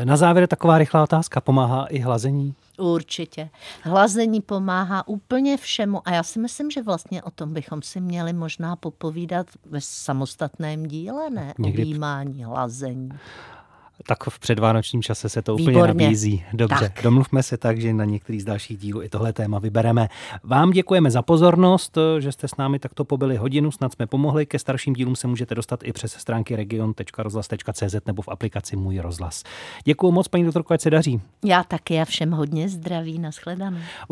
Na 0.03 0.17
závěr 0.17 0.47
taková 0.47 0.77
rychlá 0.77 1.03
otázka. 1.03 1.41
Pomáhá 1.41 1.85
i 1.85 1.99
hlazení? 1.99 2.53
Určitě. 2.77 3.49
Hlazení 3.81 4.41
pomáhá 4.41 5.07
úplně 5.07 5.57
všemu 5.57 6.07
a 6.07 6.11
já 6.11 6.23
si 6.23 6.39
myslím, 6.39 6.71
že 6.71 6.81
vlastně 6.81 7.23
o 7.23 7.31
tom 7.31 7.53
bychom 7.53 7.81
si 7.81 8.01
měli 8.01 8.33
možná 8.33 8.75
popovídat 8.75 9.47
ve 9.65 9.81
samostatném 9.81 10.85
díle, 10.85 11.29
ne? 11.29 11.53
Někdy- 11.59 11.83
O 11.83 11.85
výjímání, 11.85 12.43
hlazení. 12.43 13.09
Tak 14.07 14.23
v 14.29 14.39
předvánočním 14.39 15.01
čase 15.03 15.29
se 15.29 15.41
to 15.41 15.53
úplně 15.53 15.67
Výborně. 15.69 16.03
nabízí. 16.03 16.43
Dobře, 16.53 16.91
Tak. 16.93 17.03
domluvme 17.03 17.43
se 17.43 17.57
tak, 17.57 17.81
že 17.81 17.93
na 17.93 18.05
některý 18.05 18.39
z 18.41 18.45
dalších 18.45 18.77
dílů 18.77 19.01
i 19.03 19.09
tohle 19.09 19.33
téma 19.33 19.59
vybereme. 19.59 20.07
Vám 20.43 20.71
děkujeme 20.71 21.11
za 21.11 21.21
pozornost, 21.21 21.97
že 22.19 22.31
jste 22.31 22.47
s 22.47 22.57
námi 22.57 22.79
takto 22.79 23.05
pobyli 23.05 23.35
hodinu, 23.35 23.71
snad 23.71 23.93
jsme 23.93 24.07
pomohli. 24.07 24.45
Ke 24.45 24.59
starším 24.59 24.93
dílům 24.93 25.15
se 25.15 25.27
můžete 25.27 25.55
dostat 25.55 25.79
i 25.83 25.93
přes 25.93 26.11
stránky 26.13 26.55
region.rozhlas.cz 26.55 27.95
nebo 28.05 28.21
v 28.21 28.27
aplikaci 28.29 28.75
Můj 28.75 28.99
rozhlas. 28.99 29.43
Děkuji 29.83 30.11
moc, 30.11 30.27
paní 30.27 30.43
doktorko, 30.43 30.73
ať 30.73 30.81
se 30.81 30.89
daří. 30.89 31.21
Já 31.45 31.63
taky 31.63 32.01
a 32.01 32.05
všem 32.05 32.31
hodně 32.31 32.69
zdraví, 32.69 33.19
nashledanou. 33.19 33.77